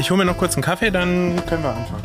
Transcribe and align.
Ich 0.00 0.10
hole 0.10 0.16
mir 0.16 0.24
noch 0.24 0.38
kurz 0.38 0.54
einen 0.54 0.62
Kaffee, 0.62 0.90
dann 0.90 1.44
können 1.44 1.62
wir 1.62 1.74
anfangen. 1.74 2.02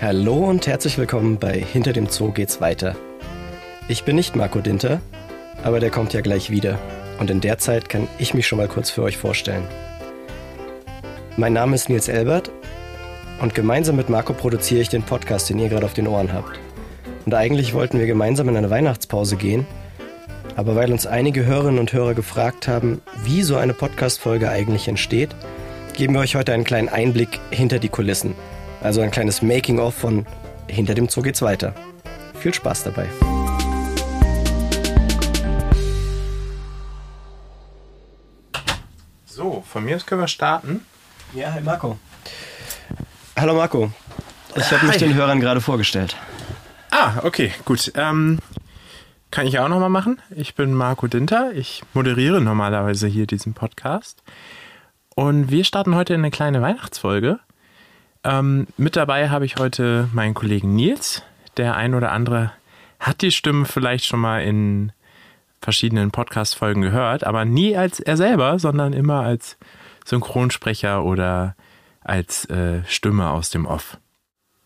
Hallo 0.00 0.48
und 0.48 0.68
herzlich 0.68 0.96
willkommen 0.96 1.40
bei 1.40 1.54
Hinter 1.54 1.92
dem 1.92 2.06
Zoo 2.06 2.30
geht's 2.30 2.60
weiter. 2.60 2.94
Ich 3.88 4.04
bin 4.04 4.14
nicht 4.14 4.36
Marco 4.36 4.60
Dinter, 4.60 5.00
aber 5.64 5.80
der 5.80 5.90
kommt 5.90 6.12
ja 6.12 6.20
gleich 6.20 6.50
wieder. 6.50 6.78
Und 7.18 7.28
in 7.28 7.40
der 7.40 7.58
Zeit 7.58 7.88
kann 7.88 8.06
ich 8.18 8.34
mich 8.34 8.46
schon 8.46 8.58
mal 8.58 8.68
kurz 8.68 8.90
für 8.90 9.02
euch 9.02 9.16
vorstellen. 9.16 9.66
Mein 11.36 11.52
Name 11.52 11.74
ist 11.74 11.88
Nils 11.88 12.06
Elbert 12.06 12.52
und 13.40 13.56
gemeinsam 13.56 13.96
mit 13.96 14.08
Marco 14.08 14.34
produziere 14.34 14.82
ich 14.82 14.88
den 14.88 15.02
Podcast, 15.02 15.50
den 15.50 15.58
ihr 15.58 15.68
gerade 15.68 15.86
auf 15.86 15.94
den 15.94 16.06
Ohren 16.06 16.32
habt. 16.32 16.60
Und 17.24 17.34
eigentlich 17.34 17.72
wollten 17.72 17.98
wir 17.98 18.06
gemeinsam 18.06 18.48
in 18.48 18.56
eine 18.56 18.70
Weihnachtspause 18.70 19.36
gehen, 19.36 19.66
aber 20.56 20.74
weil 20.74 20.92
uns 20.92 21.06
einige 21.06 21.44
Hörerinnen 21.44 21.78
und 21.78 21.92
Hörer 21.92 22.14
gefragt 22.14 22.66
haben, 22.68 23.00
wie 23.22 23.42
so 23.42 23.56
eine 23.56 23.74
Podcast-Folge 23.74 24.50
eigentlich 24.50 24.88
entsteht, 24.88 25.30
geben 25.96 26.14
wir 26.14 26.20
euch 26.20 26.34
heute 26.34 26.52
einen 26.52 26.64
kleinen 26.64 26.88
Einblick 26.88 27.38
hinter 27.50 27.78
die 27.78 27.88
Kulissen. 27.88 28.34
Also 28.82 29.00
ein 29.00 29.10
kleines 29.10 29.40
Making-of 29.40 29.94
von 29.94 30.26
Hinter 30.68 30.94
dem 30.94 31.08
Zoo 31.08 31.22
geht's 31.22 31.42
weiter. 31.42 31.74
Viel 32.34 32.52
Spaß 32.52 32.84
dabei. 32.84 33.06
So, 39.26 39.62
von 39.66 39.84
mir 39.84 39.96
aus 39.96 40.06
können 40.06 40.20
wir 40.20 40.28
starten. 40.28 40.84
Ja, 41.34 41.52
hi 41.52 41.60
Marco. 41.60 41.98
Hallo 43.38 43.54
Marco. 43.54 43.92
Ich 44.56 44.70
habe 44.70 44.86
mich 44.86 44.96
den 44.98 45.14
Hörern 45.14 45.40
gerade 45.40 45.60
vorgestellt. 45.60 46.16
Ah, 47.04 47.18
okay, 47.24 47.50
gut. 47.64 47.90
Ähm, 47.96 48.38
kann 49.32 49.48
ich 49.48 49.58
auch 49.58 49.68
nochmal 49.68 49.88
machen. 49.88 50.22
Ich 50.30 50.54
bin 50.54 50.72
Marco 50.72 51.08
Dinter. 51.08 51.50
Ich 51.52 51.82
moderiere 51.94 52.40
normalerweise 52.40 53.08
hier 53.08 53.26
diesen 53.26 53.54
Podcast. 53.54 54.22
Und 55.16 55.50
wir 55.50 55.64
starten 55.64 55.96
heute 55.96 56.14
in 56.14 56.20
eine 56.20 56.30
kleine 56.30 56.62
Weihnachtsfolge. 56.62 57.40
Ähm, 58.22 58.68
mit 58.76 58.94
dabei 58.94 59.30
habe 59.30 59.44
ich 59.44 59.56
heute 59.56 60.10
meinen 60.12 60.34
Kollegen 60.34 60.76
Nils. 60.76 61.24
Der 61.56 61.74
ein 61.74 61.94
oder 61.94 62.12
andere 62.12 62.52
hat 63.00 63.22
die 63.22 63.32
Stimme 63.32 63.64
vielleicht 63.64 64.04
schon 64.04 64.20
mal 64.20 64.44
in 64.44 64.92
verschiedenen 65.60 66.12
Podcast-Folgen 66.12 66.82
gehört, 66.82 67.24
aber 67.24 67.44
nie 67.44 67.76
als 67.76 67.98
er 67.98 68.16
selber, 68.16 68.60
sondern 68.60 68.92
immer 68.92 69.22
als 69.22 69.56
Synchronsprecher 70.04 71.02
oder 71.02 71.56
als 72.04 72.44
äh, 72.44 72.84
Stimme 72.86 73.30
aus 73.30 73.50
dem 73.50 73.66
Off. 73.66 73.98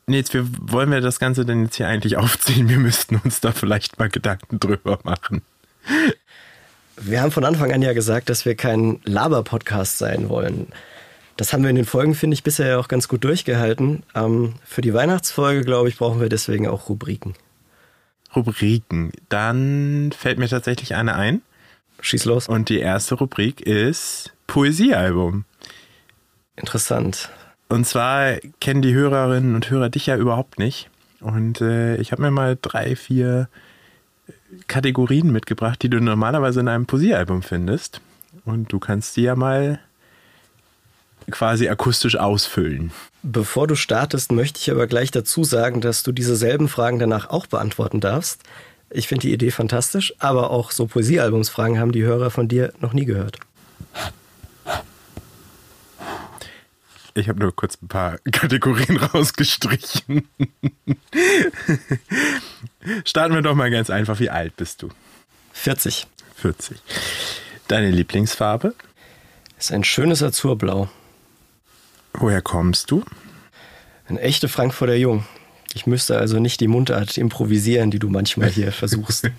Nils, 0.08 0.32
wie 0.32 0.44
wollen 0.60 0.92
wir 0.92 1.00
das 1.00 1.18
Ganze 1.18 1.44
denn 1.44 1.64
jetzt 1.64 1.76
hier 1.76 1.88
eigentlich 1.88 2.16
aufziehen? 2.16 2.68
Wir 2.68 2.78
müssten 2.78 3.16
uns 3.24 3.40
da 3.40 3.50
vielleicht 3.50 3.98
mal 3.98 4.08
Gedanken 4.08 4.60
drüber 4.60 5.00
machen. 5.02 5.42
Wir 6.96 7.20
haben 7.20 7.32
von 7.32 7.44
Anfang 7.44 7.72
an 7.72 7.82
ja 7.82 7.92
gesagt, 7.92 8.28
dass 8.28 8.44
wir 8.44 8.54
kein 8.54 9.00
Laber-Podcast 9.04 9.98
sein 9.98 10.28
wollen. 10.28 10.68
Das 11.36 11.52
haben 11.52 11.64
wir 11.64 11.70
in 11.70 11.76
den 11.76 11.84
Folgen, 11.84 12.14
finde 12.14 12.34
ich, 12.34 12.44
bisher 12.44 12.68
ja 12.68 12.78
auch 12.78 12.86
ganz 12.86 13.08
gut 13.08 13.24
durchgehalten. 13.24 14.04
Ähm, 14.14 14.54
für 14.64 14.80
die 14.80 14.94
Weihnachtsfolge, 14.94 15.64
glaube 15.64 15.88
ich, 15.88 15.98
brauchen 15.98 16.20
wir 16.20 16.28
deswegen 16.28 16.68
auch 16.68 16.88
Rubriken. 16.88 17.34
Rubriken. 18.34 19.10
Dann 19.28 20.12
fällt 20.16 20.38
mir 20.38 20.48
tatsächlich 20.48 20.94
eine 20.94 21.16
ein. 21.16 21.42
Schieß 22.00 22.26
los. 22.26 22.48
Und 22.48 22.68
die 22.68 22.78
erste 22.78 23.16
Rubrik 23.16 23.60
ist 23.60 24.32
Poesiealbum. 24.46 25.44
Interessant. 26.54 27.28
Und 27.68 27.86
zwar 27.86 28.36
kennen 28.60 28.82
die 28.82 28.94
Hörerinnen 28.94 29.54
und 29.54 29.70
Hörer 29.70 29.88
dich 29.88 30.06
ja 30.06 30.16
überhaupt 30.16 30.58
nicht. 30.58 30.88
Und 31.20 31.60
äh, 31.60 31.96
ich 31.96 32.12
habe 32.12 32.22
mir 32.22 32.30
mal 32.30 32.56
drei, 32.60 32.94
vier 32.94 33.48
Kategorien 34.68 35.32
mitgebracht, 35.32 35.82
die 35.82 35.90
du 35.90 36.00
normalerweise 36.00 36.60
in 36.60 36.68
einem 36.68 36.86
Poesiealbum 36.86 37.42
findest. 37.42 38.00
Und 38.44 38.72
du 38.72 38.78
kannst 38.78 39.16
die 39.16 39.22
ja 39.22 39.34
mal 39.34 39.80
quasi 41.30 41.68
akustisch 41.68 42.16
ausfüllen. 42.16 42.92
Bevor 43.22 43.66
du 43.66 43.74
startest, 43.74 44.30
möchte 44.30 44.60
ich 44.60 44.70
aber 44.70 44.86
gleich 44.86 45.10
dazu 45.10 45.42
sagen, 45.42 45.80
dass 45.80 46.04
du 46.04 46.12
diese 46.12 46.36
selben 46.36 46.68
Fragen 46.68 47.00
danach 47.00 47.30
auch 47.30 47.46
beantworten 47.46 48.00
darfst. 48.00 48.42
Ich 48.90 49.08
finde 49.08 49.22
die 49.22 49.32
Idee 49.32 49.50
fantastisch, 49.50 50.14
aber 50.20 50.50
auch 50.50 50.70
so 50.70 50.86
Poesiealbumsfragen 50.86 51.80
haben 51.80 51.90
die 51.90 52.04
Hörer 52.04 52.30
von 52.30 52.46
dir 52.46 52.72
noch 52.80 52.92
nie 52.92 53.04
gehört. 53.04 53.40
Ich 57.16 57.30
habe 57.30 57.40
nur 57.40 57.56
kurz 57.56 57.78
ein 57.82 57.88
paar 57.88 58.18
Kategorien 58.30 58.98
rausgestrichen. 58.98 60.28
Starten 63.04 63.34
wir 63.34 63.42
doch 63.42 63.54
mal 63.54 63.70
ganz 63.70 63.88
einfach. 63.88 64.20
Wie 64.20 64.30
alt 64.30 64.56
bist 64.56 64.82
du? 64.82 64.90
40 65.54 66.06
40. 66.36 66.76
Deine 67.68 67.90
Lieblingsfarbe? 67.90 68.74
ist 69.58 69.72
ein 69.72 69.84
schönes 69.84 70.22
Azurblau. 70.22 70.90
Woher 72.12 72.42
kommst 72.42 72.90
du? 72.90 73.02
Ein 74.06 74.18
echter 74.18 74.48
Frankfurter 74.48 74.94
Jung. 74.94 75.24
Ich 75.72 75.86
müsste 75.86 76.18
also 76.18 76.38
nicht 76.38 76.60
die 76.60 76.68
Mundart 76.68 77.16
improvisieren, 77.16 77.90
die 77.90 77.98
du 77.98 78.10
manchmal 78.10 78.50
hier 78.50 78.72
versuchst. 78.72 79.30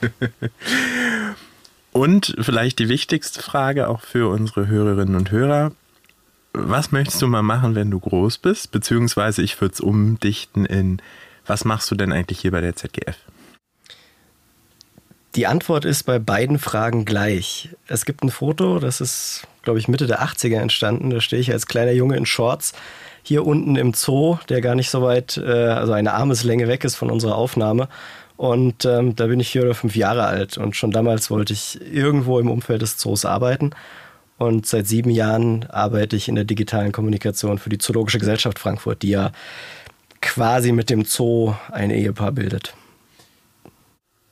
Und 1.92 2.36
vielleicht 2.40 2.80
die 2.80 2.90
wichtigste 2.90 3.44
Frage 3.44 3.88
auch 3.88 4.02
für 4.02 4.30
unsere 4.30 4.68
Hörerinnen 4.68 5.16
und 5.16 5.30
Hörer. 5.30 5.72
Was 6.60 6.92
möchtest 6.92 7.22
du 7.22 7.28
mal 7.28 7.44
machen, 7.44 7.76
wenn 7.76 7.92
du 7.92 8.00
groß 8.00 8.40
bist? 8.40 8.72
Beziehungsweise 8.72 9.44
ich 9.44 9.62
würde 9.62 9.74
es 9.74 9.80
umdichten 9.80 10.66
in, 10.66 11.00
was 11.46 11.66
machst 11.66 11.92
du 11.92 11.96
denn 11.96 12.12
eigentlich 12.12 12.40
hier 12.40 12.50
bei 12.50 12.62
der 12.62 12.76
ZGF? 12.76 13.16
Die 15.36 15.46
Antwort 15.46 15.86
ist 15.86 16.04
bei 16.04 16.18
beiden 16.18 16.58
Fragen 16.58 17.06
gleich. 17.06 17.70
Es 17.88 18.06
gibt 18.06 18.24
ein 18.24 18.32
Foto, 18.32 18.80
das 18.80 19.02
ist, 19.02 19.46
glaube 19.62 19.78
ich, 19.78 19.88
Mitte 19.88 20.08
der 20.08 20.24
80er 20.24 20.58
entstanden. 20.58 21.12
Da 21.12 21.22
stehe 21.22 21.40
ich 21.40 21.52
als 21.52 21.68
kleiner 21.68 21.92
Junge 21.92 22.18
in 22.18 22.26
Shorts 22.26 22.74
hier 23.22 23.46
unten 23.46 23.76
im 23.76 23.94
Zoo, 23.94 24.40
der 24.50 24.62
gar 24.62 24.74
nicht 24.74 24.90
so 24.90 25.04
weit, 25.04 25.38
äh, 25.38 25.52
also 25.52 25.94
eine 25.94 26.14
Armeslänge 26.14 26.68
weg 26.68 26.84
ist 26.84 26.96
von 26.96 27.12
unserer 27.12 27.36
Aufnahme. 27.36 27.88
Und 28.36 28.84
ähm, 28.86 29.16
da 29.16 29.28
bin 29.28 29.40
ich 29.40 29.50
vier 29.50 29.62
oder 29.62 29.76
fünf 29.76 29.96
Jahre 29.96 30.26
alt. 30.26 30.58
Und 30.58 30.76
schon 30.76 30.90
damals 30.90 31.30
wollte 31.30 31.54
ich 31.54 31.80
irgendwo 31.82 32.40
im 32.40 32.50
Umfeld 32.50 32.82
des 32.82 32.98
Zoos 32.98 33.26
arbeiten. 33.26 33.72
Und 34.38 34.66
seit 34.66 34.88
sieben 34.88 35.10
Jahren 35.10 35.66
arbeite 35.70 36.16
ich 36.16 36.28
in 36.28 36.36
der 36.36 36.46
digitalen 36.46 36.92
Kommunikation 36.92 37.58
für 37.58 37.70
die 37.70 37.80
Zoologische 37.80 38.20
Gesellschaft 38.20 38.60
Frankfurt, 38.60 39.02
die 39.02 39.10
ja 39.10 39.32
quasi 40.22 40.72
mit 40.72 40.90
dem 40.90 41.06
Zoo 41.06 41.56
ein 41.72 41.90
Ehepaar 41.90 42.32
bildet. 42.32 42.74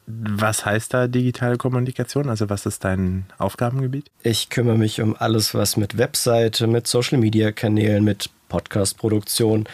Was 0.07 0.65
heißt 0.65 0.93
da 0.93 1.07
digitale 1.07 1.57
Kommunikation? 1.57 2.29
Also 2.29 2.47
was 2.49 2.67
ist 2.67 2.83
dein 2.83 3.25
Aufgabengebiet? 3.39 4.05
Ich 4.21 4.49
kümmere 4.51 4.77
mich 4.77 5.01
um 5.01 5.15
alles, 5.17 5.55
was 5.55 5.77
mit 5.77 5.97
Webseite, 5.97 6.67
mit 6.67 6.85
Social-Media-Kanälen, 6.85 8.03
mit 8.03 8.29
Podcast-Produktion, 8.49 9.65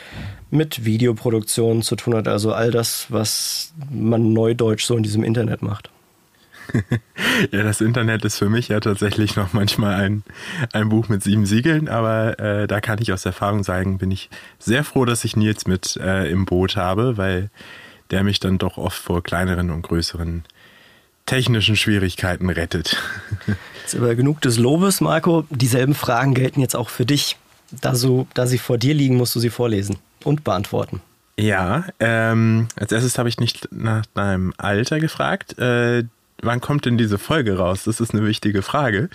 mit 0.50 0.86
Videoproduktion 0.86 1.82
zu 1.82 1.98
tun 1.98 2.16
hat. 2.16 2.30
Also 2.30 2.54
all 2.54 2.72
das, 2.72 3.08
was 3.10 3.74
man 3.90 4.32
neudeutsch 4.32 4.86
so 4.86 4.96
in 4.96 5.04
diesem 5.04 5.26
Internet 5.26 5.62
macht. 5.62 5.90
Ja, 7.52 7.64
das 7.64 7.82
Internet 7.82 8.26
ist 8.26 8.38
für 8.38 8.50
mich 8.50 8.68
ja 8.68 8.80
tatsächlich 8.80 9.36
noch 9.36 9.54
manchmal 9.54 9.96
ein, 9.96 10.24
ein 10.74 10.90
Buch 10.90 11.10
mit 11.10 11.24
sieben 11.24 11.46
Siegeln, 11.46 11.88
aber 11.88 12.40
äh, 12.40 12.68
da 12.68 12.82
kann 12.82 13.00
ich 13.02 13.14
aus 13.14 13.26
Erfahrung 13.26 13.64
sagen, 13.64 13.98
bin 13.98 14.12
ich 14.12 14.30
sehr 14.60 14.84
froh, 14.84 15.06
dass 15.06 15.24
ich 15.24 15.36
Nils 15.36 15.66
mit 15.66 15.98
äh, 15.98 16.30
im 16.30 16.46
Boot 16.46 16.76
habe, 16.76 17.18
weil 17.18 17.50
der 18.12 18.24
mich 18.24 18.40
dann 18.40 18.58
doch 18.58 18.78
oft 18.78 18.98
vor 18.98 19.24
kleineren 19.24 19.72
und 19.72 19.82
größeren 19.82 20.44
technischen 21.26 21.76
Schwierigkeiten 21.76 22.50
rettet. 22.50 22.98
Jetzt 23.82 23.96
aber 23.96 24.16
genug 24.16 24.42
des 24.42 24.58
Lobes, 24.58 25.02
Marco. 25.02 25.46
Dieselben 25.50 25.96
Fragen 25.96 26.34
gelten 26.34 26.62
jetzt 26.62 26.76
auch 26.76 26.90
für 26.90 27.06
dich. 27.06 27.38
Da, 27.72 27.96
so, 27.96 28.28
da 28.34 28.48
sie 28.48 28.58
vor 28.58 28.78
dir 28.78 28.94
liegen, 28.94 29.16
musst 29.16 29.34
du 29.36 29.40
sie 29.40 29.50
vorlesen 29.50 29.98
und 30.24 30.44
beantworten. 30.44 31.02
Ja, 31.38 31.86
ähm, 32.00 32.68
als 32.76 32.92
erstes 32.92 33.18
habe 33.18 33.30
ich 33.30 33.40
nicht 33.40 33.70
nach 33.72 34.06
deinem 34.08 34.54
Alter 34.58 35.00
gefragt. 35.00 35.58
Äh, 35.58 36.04
wann 36.42 36.62
kommt 36.62 36.86
denn 36.86 36.98
diese 36.98 37.18
Folge 37.18 37.58
raus? 37.58 37.84
Das 37.84 38.00
ist 38.00 38.14
eine 38.14 38.26
wichtige 38.26 38.62
Frage, 38.62 39.10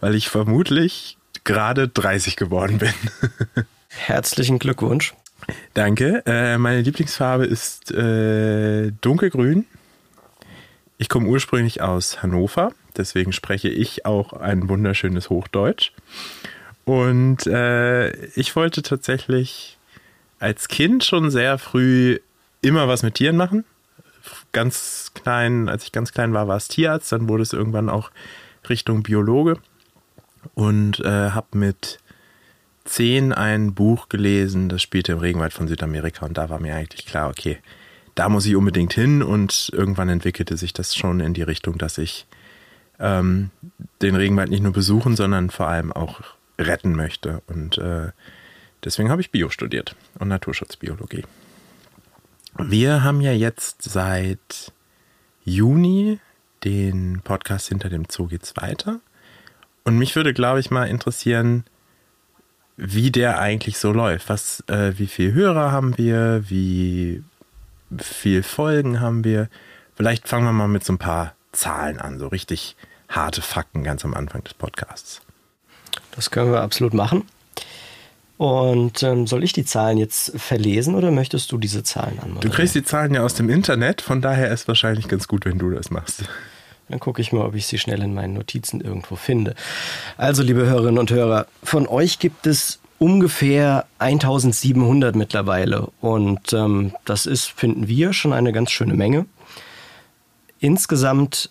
weil 0.00 0.14
ich 0.14 0.28
vermutlich 0.28 1.16
gerade 1.44 1.88
30 1.88 2.36
geworden 2.36 2.78
bin. 2.78 2.92
Herzlichen 3.88 4.58
Glückwunsch. 4.58 5.14
Danke. 5.74 6.22
Äh, 6.26 6.58
meine 6.58 6.82
Lieblingsfarbe 6.82 7.44
ist 7.44 7.90
äh, 7.92 8.92
dunkelgrün. 9.00 9.66
Ich 10.98 11.08
komme 11.08 11.28
ursprünglich 11.28 11.80
aus 11.80 12.22
Hannover, 12.22 12.72
deswegen 12.96 13.32
spreche 13.32 13.68
ich 13.68 14.04
auch 14.04 14.34
ein 14.34 14.68
wunderschönes 14.68 15.30
Hochdeutsch. 15.30 15.92
Und 16.84 17.46
äh, 17.46 18.10
ich 18.34 18.54
wollte 18.54 18.82
tatsächlich 18.82 19.78
als 20.40 20.68
Kind 20.68 21.04
schon 21.04 21.30
sehr 21.30 21.56
früh 21.56 22.18
immer 22.60 22.86
was 22.88 23.02
mit 23.02 23.14
Tieren 23.14 23.36
machen. 23.36 23.64
Ganz 24.52 25.12
klein, 25.14 25.68
als 25.68 25.84
ich 25.84 25.92
ganz 25.92 26.12
klein 26.12 26.32
war, 26.32 26.48
war 26.48 26.56
es 26.56 26.68
Tierarzt, 26.68 27.12
dann 27.12 27.28
wurde 27.28 27.42
es 27.42 27.52
irgendwann 27.52 27.88
auch 27.88 28.10
Richtung 28.68 29.02
Biologe 29.02 29.58
und 30.54 31.00
äh, 31.00 31.30
habe 31.30 31.58
mit 31.58 31.98
zehn 32.84 33.32
ein 33.32 33.74
Buch 33.74 34.08
gelesen, 34.08 34.68
das 34.68 34.82
spielte 34.82 35.12
im 35.12 35.18
Regenwald 35.18 35.52
von 35.52 35.68
Südamerika 35.68 36.26
und 36.26 36.36
da 36.36 36.48
war 36.48 36.58
mir 36.58 36.74
eigentlich 36.74 37.06
klar, 37.06 37.28
okay, 37.28 37.58
da 38.14 38.28
muss 38.28 38.46
ich 38.46 38.56
unbedingt 38.56 38.92
hin 38.92 39.22
und 39.22 39.70
irgendwann 39.72 40.08
entwickelte 40.08 40.56
sich 40.56 40.72
das 40.72 40.96
schon 40.96 41.20
in 41.20 41.34
die 41.34 41.42
Richtung, 41.42 41.78
dass 41.78 41.98
ich 41.98 42.26
ähm, 42.98 43.50
den 44.02 44.14
Regenwald 44.16 44.50
nicht 44.50 44.62
nur 44.62 44.72
besuchen, 44.72 45.16
sondern 45.16 45.50
vor 45.50 45.68
allem 45.68 45.92
auch 45.92 46.20
retten 46.58 46.94
möchte. 46.94 47.42
Und 47.46 47.78
äh, 47.78 48.08
deswegen 48.84 49.10
habe 49.10 49.22
ich 49.22 49.30
Bio 49.30 49.48
studiert 49.48 49.96
und 50.18 50.28
Naturschutzbiologie. 50.28 51.24
Wir 52.58 53.02
haben 53.04 53.20
ja 53.20 53.32
jetzt 53.32 53.82
seit 53.82 54.72
Juni 55.44 56.18
den 56.64 57.20
Podcast 57.22 57.68
Hinter 57.68 57.88
dem 57.88 58.06
Zoo 58.08 58.26
geht's 58.26 58.56
weiter. 58.56 59.00
Und 59.84 59.98
mich 59.98 60.14
würde, 60.14 60.34
glaube 60.34 60.60
ich, 60.60 60.70
mal 60.70 60.88
interessieren, 60.88 61.64
wie 62.76 63.10
der 63.10 63.38
eigentlich 63.38 63.78
so 63.78 63.92
läuft. 63.92 64.28
Was, 64.28 64.62
äh, 64.68 64.94
wie 64.98 65.06
viel 65.06 65.32
Hörer 65.32 65.72
haben 65.72 65.96
wir? 65.96 66.44
Wie 66.48 67.22
viel 67.98 68.42
Folgen 68.42 69.00
haben 69.00 69.24
wir? 69.24 69.48
Vielleicht 69.94 70.28
fangen 70.28 70.44
wir 70.44 70.52
mal 70.52 70.68
mit 70.68 70.84
so 70.84 70.92
ein 70.92 70.98
paar 70.98 71.34
Zahlen 71.52 71.98
an, 71.98 72.18
so 72.18 72.28
richtig 72.28 72.76
harte 73.08 73.42
Fakten 73.42 73.82
ganz 73.82 74.04
am 74.04 74.14
Anfang 74.14 74.44
des 74.44 74.54
Podcasts. 74.54 75.20
Das 76.12 76.30
können 76.30 76.52
wir 76.52 76.62
absolut 76.62 76.94
machen. 76.94 77.24
Und 78.40 79.02
ähm, 79.02 79.26
soll 79.26 79.44
ich 79.44 79.52
die 79.52 79.66
Zahlen 79.66 79.98
jetzt 79.98 80.32
verlesen 80.40 80.94
oder 80.94 81.10
möchtest 81.10 81.52
du 81.52 81.58
diese 81.58 81.82
Zahlen 81.82 82.18
anmoderieren? 82.20 82.40
Du 82.40 82.48
kriegst 82.48 82.74
die 82.74 82.82
Zahlen 82.82 83.12
ja 83.12 83.22
aus 83.22 83.34
dem 83.34 83.50
Internet, 83.50 84.00
von 84.00 84.22
daher 84.22 84.50
ist 84.50 84.60
es 84.62 84.68
wahrscheinlich 84.68 85.08
ganz 85.08 85.28
gut, 85.28 85.44
wenn 85.44 85.58
du 85.58 85.70
das 85.70 85.90
machst. 85.90 86.24
Dann 86.88 87.00
gucke 87.00 87.20
ich 87.20 87.32
mal, 87.32 87.44
ob 87.44 87.54
ich 87.54 87.66
sie 87.66 87.76
schnell 87.76 88.00
in 88.00 88.14
meinen 88.14 88.32
Notizen 88.32 88.80
irgendwo 88.80 89.16
finde. 89.16 89.54
Also, 90.16 90.42
liebe 90.42 90.64
Hörerinnen 90.64 90.96
und 90.96 91.10
Hörer, 91.10 91.48
von 91.62 91.86
euch 91.86 92.18
gibt 92.18 92.46
es 92.46 92.80
ungefähr 92.98 93.84
1700 93.98 95.16
mittlerweile. 95.16 95.90
Und 96.00 96.54
ähm, 96.54 96.94
das 97.04 97.26
ist, 97.26 97.50
finden 97.50 97.88
wir, 97.88 98.14
schon 98.14 98.32
eine 98.32 98.52
ganz 98.52 98.70
schöne 98.70 98.94
Menge. 98.94 99.26
Insgesamt 100.60 101.50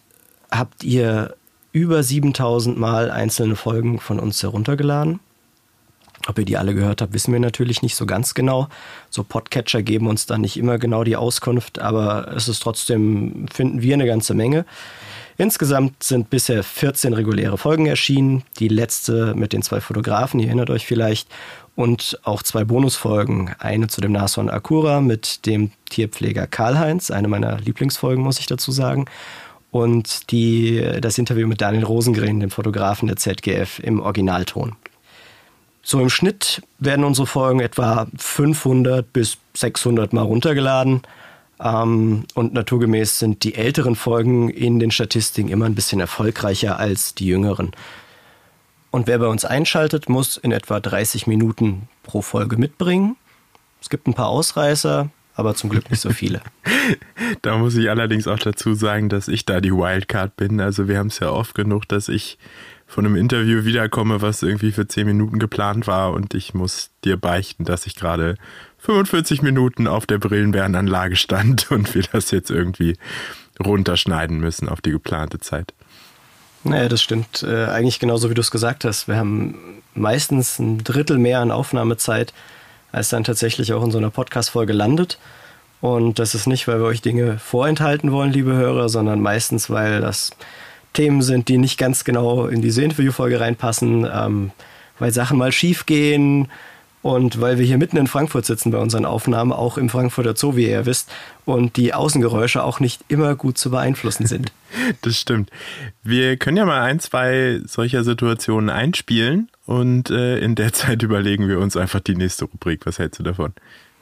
habt 0.50 0.84
ihr 0.84 1.36
über 1.72 2.02
7000 2.02 2.80
Mal 2.80 3.12
einzelne 3.12 3.56
Folgen 3.56 4.00
von 4.00 4.20
uns 4.20 4.42
heruntergeladen. 4.42 5.20
Ob 6.28 6.38
ihr 6.38 6.46
die 6.46 6.58
alle 6.58 6.74
gehört 6.74 7.02
habt, 7.02 7.14
wissen 7.14 7.32
wir 7.32 7.40
natürlich 7.40 7.82
nicht 7.82 7.96
so 7.96 8.06
ganz 8.06 8.34
genau. 8.34 8.68
So 9.10 9.24
Podcatcher 9.24 9.82
geben 9.82 10.08
uns 10.08 10.26
da 10.26 10.38
nicht 10.38 10.58
immer 10.58 10.78
genau 10.78 11.04
die 11.04 11.16
Auskunft, 11.16 11.80
aber 11.80 12.32
es 12.36 12.48
ist 12.48 12.62
trotzdem, 12.62 13.46
finden 13.52 13.82
wir, 13.82 13.94
eine 13.94 14.06
ganze 14.06 14.34
Menge. 14.34 14.66
Insgesamt 15.38 16.04
sind 16.04 16.30
bisher 16.30 16.64
14 16.64 17.14
reguläre 17.14 17.58
Folgen 17.58 17.86
erschienen. 17.86 18.44
Die 18.60 18.68
letzte 18.68 19.34
mit 19.36 19.54
den 19.54 19.62
zwei 19.62 19.80
Fotografen, 19.80 20.40
ihr 20.40 20.48
erinnert 20.48 20.70
euch 20.70 20.86
vielleicht. 20.86 21.30
Und 21.76 22.20
auch 22.24 22.44
zwei 22.44 22.66
Bonusfolgen. 22.66 23.56
Eine 23.58 23.88
zu 23.88 24.02
dem 24.02 24.12
Nashorn 24.12 24.50
Akura 24.50 25.00
mit 25.00 25.46
dem 25.46 25.72
Tierpfleger 25.90 26.46
Karl-Heinz, 26.46 27.10
eine 27.10 27.30
meiner 27.30 27.58
Lieblingsfolgen, 27.60 28.22
muss 28.22 28.40
ich 28.40 28.48
dazu 28.48 28.72
sagen 28.72 29.06
und 29.72 30.32
die, 30.32 30.82
das 31.02 31.18
Interview 31.18 31.48
mit 31.48 31.62
Daniel 31.62 31.84
Rosengren, 31.84 32.40
dem 32.40 32.50
Fotografen 32.50 33.08
der 33.08 33.18
ZGF, 33.18 33.80
im 33.80 34.00
Originalton. 34.00 34.76
So 35.82 36.00
im 36.00 36.10
Schnitt 36.10 36.62
werden 36.78 37.06
unsere 37.06 37.28
Folgen 37.28 37.60
etwa 37.60 38.08
500 38.18 39.12
bis 39.12 39.38
600 39.54 40.14
Mal 40.14 40.24
runtergeladen. 40.24 41.02
Ähm, 41.62 42.26
und 42.36 42.54
naturgemäß 42.54 43.20
sind 43.20 43.44
die 43.44 43.56
älteren 43.56 43.96
Folgen 43.96 44.50
in 44.50 44.80
den 44.80 44.92
Statistiken 44.92 45.50
immer 45.50 45.66
ein 45.66 45.76
bisschen 45.76 46.00
erfolgreicher 46.00 46.78
als 46.78 47.16
die 47.16 47.28
jüngeren. 47.28 47.72
Und 48.92 49.08
wer 49.08 49.20
bei 49.20 49.28
uns 49.28 49.46
einschaltet, 49.46 50.10
muss 50.10 50.38
in 50.38 50.52
etwa 50.52 50.80
30 50.80 51.28
Minuten 51.28 51.88
pro 52.04 52.22
Folge 52.22 52.58
mitbringen. 52.58 53.18
Es 53.82 53.90
gibt 53.90 54.08
ein 54.08 54.14
paar 54.14 54.30
Ausreißer, 54.30 55.10
aber 55.36 55.56
zum 55.56 55.70
Glück 55.70 55.90
nicht 55.92 56.02
so 56.02 56.10
viele. 56.10 56.42
da 57.42 57.58
muss 57.58 57.76
ich 57.76 57.90
allerdings 57.90 58.28
auch 58.28 58.40
dazu 58.40 58.74
sagen, 58.74 59.10
dass 59.10 59.28
ich 59.28 59.46
da 59.46 59.62
die 59.62 59.72
Wildcard 59.72 60.36
bin. 60.38 60.60
Also 60.60 60.88
wir 60.88 60.98
haben 60.98 61.08
es 61.08 61.20
ja 61.20 61.30
oft 61.30 61.56
genug, 61.56 61.88
dass 61.88 62.10
ich 62.10 62.38
von 62.90 63.06
einem 63.06 63.16
Interview 63.16 63.66
wiederkomme, 63.66 64.22
was 64.22 64.42
irgendwie 64.42 64.72
für 64.72 64.88
10 64.88 65.06
Minuten 65.06 65.38
geplant 65.38 65.86
war 65.86 66.12
und 66.12 66.34
ich 66.34 66.56
muss 66.56 66.90
dir 67.06 67.18
beichten, 67.18 67.64
dass 67.64 67.86
ich 67.86 67.96
gerade 67.96 68.36
45 68.80 69.44
Minuten 69.44 69.88
auf 69.88 70.08
der 70.08 70.18
Brillenbärenanlage 70.18 71.16
stand 71.16 71.70
und 71.72 71.94
wir 71.94 72.04
das 72.12 72.32
jetzt 72.32 72.50
irgendwie 72.50 72.98
runterschneiden 73.64 74.40
müssen 74.40 74.68
auf 74.68 74.82
die 74.82 74.92
geplante 74.92 75.40
Zeit. 75.40 75.74
Naja, 76.64 76.90
das 76.90 77.04
stimmt. 77.04 77.44
Äh, 77.44 77.66
eigentlich 77.66 78.00
genauso 78.00 78.30
wie 78.32 78.34
du 78.34 78.42
es 78.42 78.52
gesagt 78.52 78.84
hast. 78.84 79.08
Wir 79.08 79.18
haben 79.18 79.82
meistens 79.94 80.58
ein 80.58 80.84
Drittel 80.84 81.20
mehr 81.20 81.40
an 81.42 81.52
Aufnahmezeit 81.52 82.34
als 82.92 83.10
dann 83.10 83.24
tatsächlich 83.24 83.72
auch 83.74 83.84
in 83.84 83.92
so 83.92 84.00
einer 84.00 84.10
Podcast-Folge 84.10 84.74
landet. 84.74 85.20
Und 85.80 86.18
das 86.18 86.34
ist 86.34 86.48
nicht, 86.48 86.68
weil 86.68 86.80
wir 86.80 86.88
euch 86.88 87.02
Dinge 87.02 87.38
vorenthalten 87.38 88.12
wollen, 88.12 88.34
liebe 88.34 88.54
Hörer, 88.54 88.90
sondern 88.90 89.22
meistens, 89.22 89.70
weil 89.70 90.02
das 90.02 90.32
Themen 90.94 91.22
sind, 91.22 91.48
die 91.48 91.58
nicht 91.58 91.78
ganz 91.78 92.04
genau 92.04 92.48
in 92.48 92.62
diese 92.62 92.84
Interviewfolge 92.84 93.40
reinpassen, 93.40 94.08
ähm, 94.12 94.52
weil 94.98 95.12
Sachen 95.12 95.38
mal 95.38 95.52
schief 95.52 95.86
gehen 95.86 96.50
und 97.02 97.40
weil 97.40 97.58
wir 97.58 97.66
hier 97.66 97.78
mitten 97.78 97.98
in 97.98 98.08
Frankfurt 98.08 98.46
sitzen 98.46 98.72
bei 98.72 98.78
unseren 98.78 99.06
Aufnahmen, 99.06 99.54
auch 99.54 99.78
im 99.78 99.90
Frankfurter 99.90 100.36
Zoo, 100.36 100.56
wie 100.56 100.64
ihr 100.64 100.72
ja 100.72 100.86
wisst, 100.86 101.10
und 101.46 101.78
die 101.78 101.94
Außengeräusche 101.94 102.62
auch 102.64 102.80
nicht 102.80 103.06
immer 103.08 103.36
gut 103.36 103.58
zu 103.58 103.72
beeinflussen 103.72 104.26
sind. 104.26 104.52
Das 105.02 105.18
stimmt. 105.18 105.50
Wir 106.04 106.38
können 106.38 106.58
ja 106.58 106.66
mal 106.66 106.82
ein, 106.82 107.00
zwei 107.00 107.60
solcher 107.66 108.04
Situationen 108.04 108.70
einspielen 108.70 109.50
und 109.66 110.10
äh, 110.10 110.40
in 110.40 110.56
der 110.56 110.74
Zeit 110.74 111.02
überlegen 111.04 111.48
wir 111.48 111.60
uns 111.60 111.76
einfach 111.76 112.00
die 112.00 112.16
nächste 112.16 112.46
Rubrik. 112.46 112.86
Was 112.86 113.00
hältst 113.00 113.20
du 113.20 113.24
davon? 113.24 113.54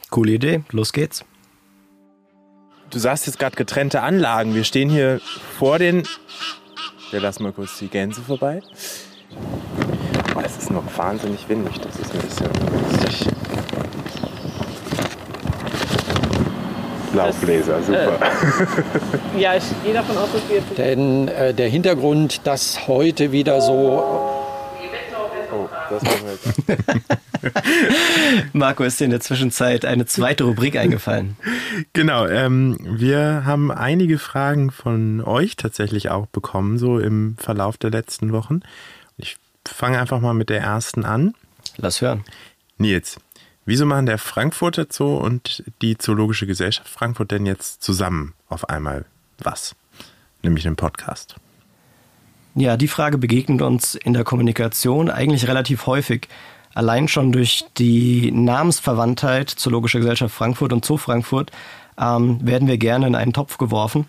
Coole 0.09 0.33
Idee. 0.33 0.63
Los 0.71 0.93
geht's. 0.93 1.23
Du 2.89 2.99
sagst 2.99 3.27
jetzt 3.27 3.39
gerade 3.39 3.55
getrennte 3.55 4.01
Anlagen. 4.01 4.55
Wir 4.55 4.63
stehen 4.63 4.89
hier 4.89 5.19
vor 5.57 5.79
den. 5.79 6.03
Wir 7.09 7.21
lassen 7.21 7.43
mal 7.43 7.53
kurz 7.53 7.79
die 7.79 7.87
Gänse 7.87 8.21
vorbei. 8.21 8.61
Oh, 10.35 10.41
es 10.43 10.57
ist 10.57 10.71
noch 10.71 10.83
wahnsinnig 10.97 11.47
windig. 11.47 11.79
Das 11.79 11.95
ist 11.95 12.13
ein 12.13 12.19
bisschen 12.19 12.49
lustig. 12.91 13.27
Laubbläser, 17.13 17.81
super. 17.81 18.19
Äh, 19.35 19.39
ja, 19.39 19.55
ich 19.55 19.63
gehe 19.83 19.93
davon 19.93 20.17
aus, 20.17 20.29
dass 20.33 20.49
wir 20.49 20.57
jetzt. 20.57 20.77
Denn 20.77 21.29
äh, 21.29 21.53
der 21.53 21.69
Hintergrund, 21.69 22.45
dass 22.45 22.87
heute 22.87 23.31
wieder 23.31 23.61
so. 23.61 24.36
Das 25.89 26.03
machen 26.03 26.21
wir 26.23 26.31
jetzt. 26.31 26.53
Marco, 28.53 28.83
ist 28.83 28.99
dir 28.99 29.05
in 29.05 29.11
der 29.11 29.19
Zwischenzeit 29.19 29.85
eine 29.85 30.05
zweite 30.05 30.43
Rubrik 30.43 30.75
eingefallen? 30.75 31.37
Genau, 31.93 32.25
ähm, 32.27 32.77
wir 32.81 33.45
haben 33.45 33.71
einige 33.71 34.17
Fragen 34.19 34.71
von 34.71 35.21
euch 35.21 35.55
tatsächlich 35.55 36.09
auch 36.09 36.27
bekommen, 36.27 36.77
so 36.77 36.99
im 36.99 37.35
Verlauf 37.37 37.77
der 37.77 37.91
letzten 37.91 38.31
Wochen. 38.33 38.61
Ich 39.17 39.37
fange 39.67 39.99
einfach 39.99 40.19
mal 40.19 40.33
mit 40.33 40.49
der 40.49 40.61
ersten 40.61 41.05
an. 41.05 41.33
Lass 41.77 42.01
hören. 42.01 42.23
Nils, 42.77 43.17
wieso 43.65 43.85
machen 43.85 44.05
der 44.05 44.17
Frankfurter 44.17 44.87
Zoo 44.89 45.17
und 45.17 45.63
die 45.81 45.97
Zoologische 45.97 46.47
Gesellschaft 46.47 46.89
Frankfurt 46.89 47.31
denn 47.31 47.45
jetzt 47.45 47.83
zusammen 47.83 48.33
auf 48.49 48.69
einmal 48.69 49.05
was? 49.39 49.75
Nämlich 50.43 50.65
einen 50.67 50.75
Podcast. 50.75 51.35
Ja, 52.59 52.75
die 52.75 52.87
Frage 52.87 53.19
begegnet 53.19 53.61
uns 53.61 53.93
in 53.93 54.13
der 54.13 54.23
Kommunikation 54.23 55.11
eigentlich 55.11 55.47
relativ 55.47 55.85
häufig. 55.85 56.27
Allein 56.73 57.07
schon 57.07 57.31
durch 57.31 57.65
die 57.77 58.31
Namensverwandtheit 58.31 59.51
Zoologische 59.51 59.99
Gesellschaft 59.99 60.33
Frankfurt 60.33 60.73
und 60.73 60.83
Zoo 60.83 60.97
Frankfurt 60.97 61.51
ähm, 61.99 62.39
werden 62.41 62.67
wir 62.67 62.79
gerne 62.79 63.05
in 63.05 63.13
einen 63.13 63.31
Topf 63.31 63.59
geworfen. 63.59 64.07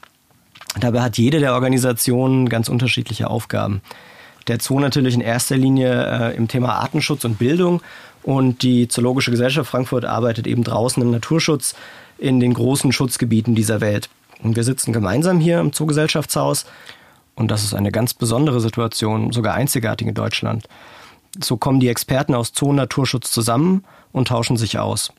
Dabei 0.81 1.03
hat 1.03 1.19
jede 1.19 1.41
der 1.41 1.53
Organisationen 1.53 2.49
ganz 2.49 2.71
unterschiedliche 2.71 3.29
Aufgaben. 3.29 3.83
Der 4.47 4.59
Zoo 4.63 4.81
natürlich 4.81 5.13
in 5.13 5.21
erster 5.21 5.59
Linie 5.59 6.31
äh, 6.31 6.35
im 6.35 6.49
Thema 6.49 6.77
Artenschutz 6.77 7.27
und 7.27 7.39
Bildung 7.39 7.83
und 8.23 8.63
die 8.63 8.89
Zoologische 8.89 9.31
Gesellschaft 9.31 9.71
Frankfurt 9.71 10.07
arbeitet 10.07 10.47
eben 10.47 10.65
draußen 10.65 11.03
im 11.03 11.11
Naturschutz 11.11 11.75
in 12.17 12.41
den 12.41 12.55
großen 12.55 12.93
Schutzgebieten 12.93 13.55
dieser 13.55 13.83
Welt. 13.83 14.09
Und 14.43 14.57
wir 14.57 14.65
sitzen 14.65 14.95
gemeinsam 14.95 15.39
hier 15.39 15.61
im 15.61 15.75
Zoogesellschaftshaus 15.75 16.65
und 17.39 17.53
das 17.53 17.63
ist 17.63 17.73
eine 17.73 17.93
ganz 17.93 18.15
besondere 18.15 18.61
Situation, 18.61 19.33
sogar 19.33 19.55
einzigartig 19.55 20.09
in 20.09 20.15
Deutschland. 20.15 20.69
So 21.41 21.57
kommen 21.57 21.79
die 21.79 21.89
Experten 21.89 22.35
aus 22.35 22.53
Zoo 22.53 22.71
und 22.71 22.77
Naturschutz 22.77 23.31
zusammen 23.31 23.85
und 24.11 24.29
tauschen 24.29 24.57
sich 24.57 24.79
aus. 24.79 25.13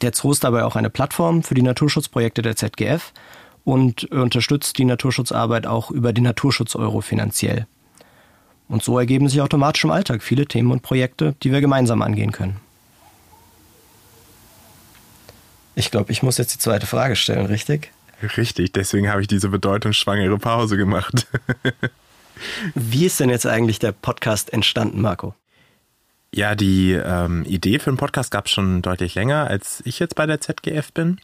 Der 0.00 0.12
Zoo 0.14 0.32
ist 0.32 0.44
dabei 0.44 0.64
auch 0.64 0.76
eine 0.76 0.88
Plattform 0.88 1.42
für 1.42 1.52
die 1.52 1.62
Naturschutzprojekte 1.62 2.40
der 2.40 2.56
ZGF 2.56 3.12
und 3.64 4.04
unterstützt 4.10 4.78
die 4.78 4.86
Naturschutzarbeit 4.86 5.66
auch 5.66 5.90
über 5.90 6.14
den 6.14 6.24
Naturschutz-Euro 6.24 7.02
finanziell. 7.02 7.66
Und 8.68 8.82
so 8.82 8.98
ergeben 8.98 9.28
sich 9.28 9.42
automatisch 9.42 9.84
im 9.84 9.90
Alltag 9.90 10.22
viele 10.22 10.46
Themen 10.46 10.70
und 10.70 10.80
Projekte, 10.80 11.34
die 11.42 11.52
wir 11.52 11.60
gemeinsam 11.60 12.00
angehen 12.00 12.32
können. 12.32 12.56
Ich 15.74 15.90
glaube, 15.90 16.12
ich 16.12 16.22
muss 16.22 16.38
jetzt 16.38 16.54
die 16.54 16.58
zweite 16.58 16.86
Frage 16.86 17.14
stellen, 17.14 17.44
richtig? 17.44 17.92
Richtig, 18.36 18.72
deswegen 18.72 19.10
habe 19.10 19.22
ich 19.22 19.28
diese 19.28 19.48
bedeutungsschwangere 19.48 20.38
Pause 20.38 20.76
gemacht. 20.76 21.26
Wie 22.74 23.06
ist 23.06 23.20
denn 23.20 23.30
jetzt 23.30 23.46
eigentlich 23.46 23.78
der 23.78 23.92
Podcast 23.92 24.52
entstanden, 24.52 25.00
Marco? 25.00 25.34
Ja, 26.32 26.54
die 26.54 26.92
ähm, 26.92 27.44
Idee 27.44 27.78
für 27.78 27.90
den 27.90 27.96
Podcast 27.96 28.30
gab 28.30 28.46
es 28.46 28.52
schon 28.52 28.82
deutlich 28.82 29.14
länger, 29.14 29.48
als 29.48 29.82
ich 29.84 29.98
jetzt 29.98 30.14
bei 30.14 30.26
der 30.26 30.40
ZGF 30.40 30.92
bin. 30.92 31.20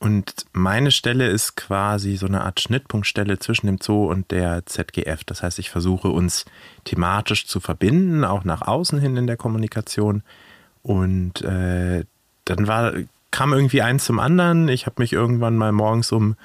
Und 0.00 0.46
meine 0.52 0.90
Stelle 0.90 1.28
ist 1.28 1.56
quasi 1.56 2.16
so 2.16 2.26
eine 2.26 2.42
Art 2.42 2.60
Schnittpunktstelle 2.60 3.38
zwischen 3.38 3.66
dem 3.66 3.78
Zoo 3.80 4.10
und 4.10 4.30
der 4.32 4.66
ZGF. 4.66 5.24
Das 5.24 5.42
heißt, 5.42 5.58
ich 5.58 5.70
versuche 5.70 6.08
uns 6.08 6.44
thematisch 6.84 7.46
zu 7.46 7.60
verbinden, 7.60 8.24
auch 8.24 8.44
nach 8.44 8.62
außen 8.62 8.98
hin 8.98 9.16
in 9.16 9.26
der 9.26 9.36
Kommunikation. 9.36 10.22
Und 10.82 11.42
äh, 11.42 12.04
dann 12.44 12.66
war, 12.66 12.92
kam 13.34 13.52
irgendwie 13.52 13.82
eins 13.82 14.04
zum 14.04 14.20
anderen. 14.20 14.68
Ich 14.68 14.86
habe 14.86 15.02
mich 15.02 15.12
irgendwann 15.12 15.56
mal 15.56 15.72
morgens 15.72 16.12
um 16.12 16.36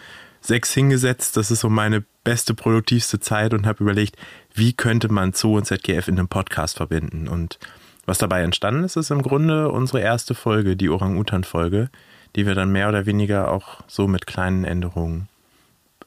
sechs 0.41 0.73
hingesetzt. 0.73 1.37
Das 1.37 1.51
ist 1.51 1.59
so 1.59 1.69
meine 1.69 2.03
beste, 2.23 2.55
produktivste 2.55 3.19
Zeit 3.19 3.53
und 3.53 3.67
habe 3.67 3.83
überlegt, 3.83 4.15
wie 4.55 4.73
könnte 4.73 5.07
man 5.07 5.33
Zoo 5.33 5.57
und 5.57 5.65
ZGF 5.65 6.07
in 6.07 6.17
einem 6.17 6.29
Podcast 6.29 6.77
verbinden. 6.77 7.27
Und 7.27 7.59
was 8.07 8.17
dabei 8.17 8.41
entstanden 8.41 8.83
ist, 8.85 8.95
ist 8.95 9.11
im 9.11 9.21
Grunde 9.21 9.69
unsere 9.69 10.01
erste 10.01 10.33
Folge, 10.33 10.75
die 10.75 10.89
Orang-Utan-Folge, 10.89 11.91
die 12.35 12.47
wir 12.47 12.55
dann 12.55 12.71
mehr 12.71 12.89
oder 12.89 13.05
weniger 13.05 13.51
auch 13.51 13.81
so 13.85 14.07
mit 14.07 14.25
kleinen 14.25 14.63
Änderungen 14.63 15.29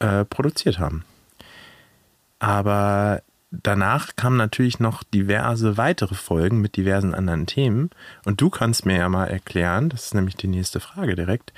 äh, 0.00 0.24
produziert 0.24 0.80
haben. 0.80 1.04
Aber 2.40 3.22
danach 3.52 4.16
kamen 4.16 4.36
natürlich 4.36 4.80
noch 4.80 5.02
diverse 5.02 5.76
weitere 5.76 6.14
Folgen 6.14 6.60
mit 6.60 6.76
diversen 6.76 7.14
anderen 7.14 7.46
Themen. 7.46 7.90
Und 8.24 8.40
du 8.40 8.50
kannst 8.50 8.86
mir 8.86 8.96
ja 8.96 9.08
mal 9.08 9.26
erklären, 9.26 9.90
das 9.90 10.06
ist 10.06 10.14
nämlich 10.14 10.36
die 10.36 10.48
nächste 10.48 10.80
Frage 10.80 11.14
direkt, 11.14 11.52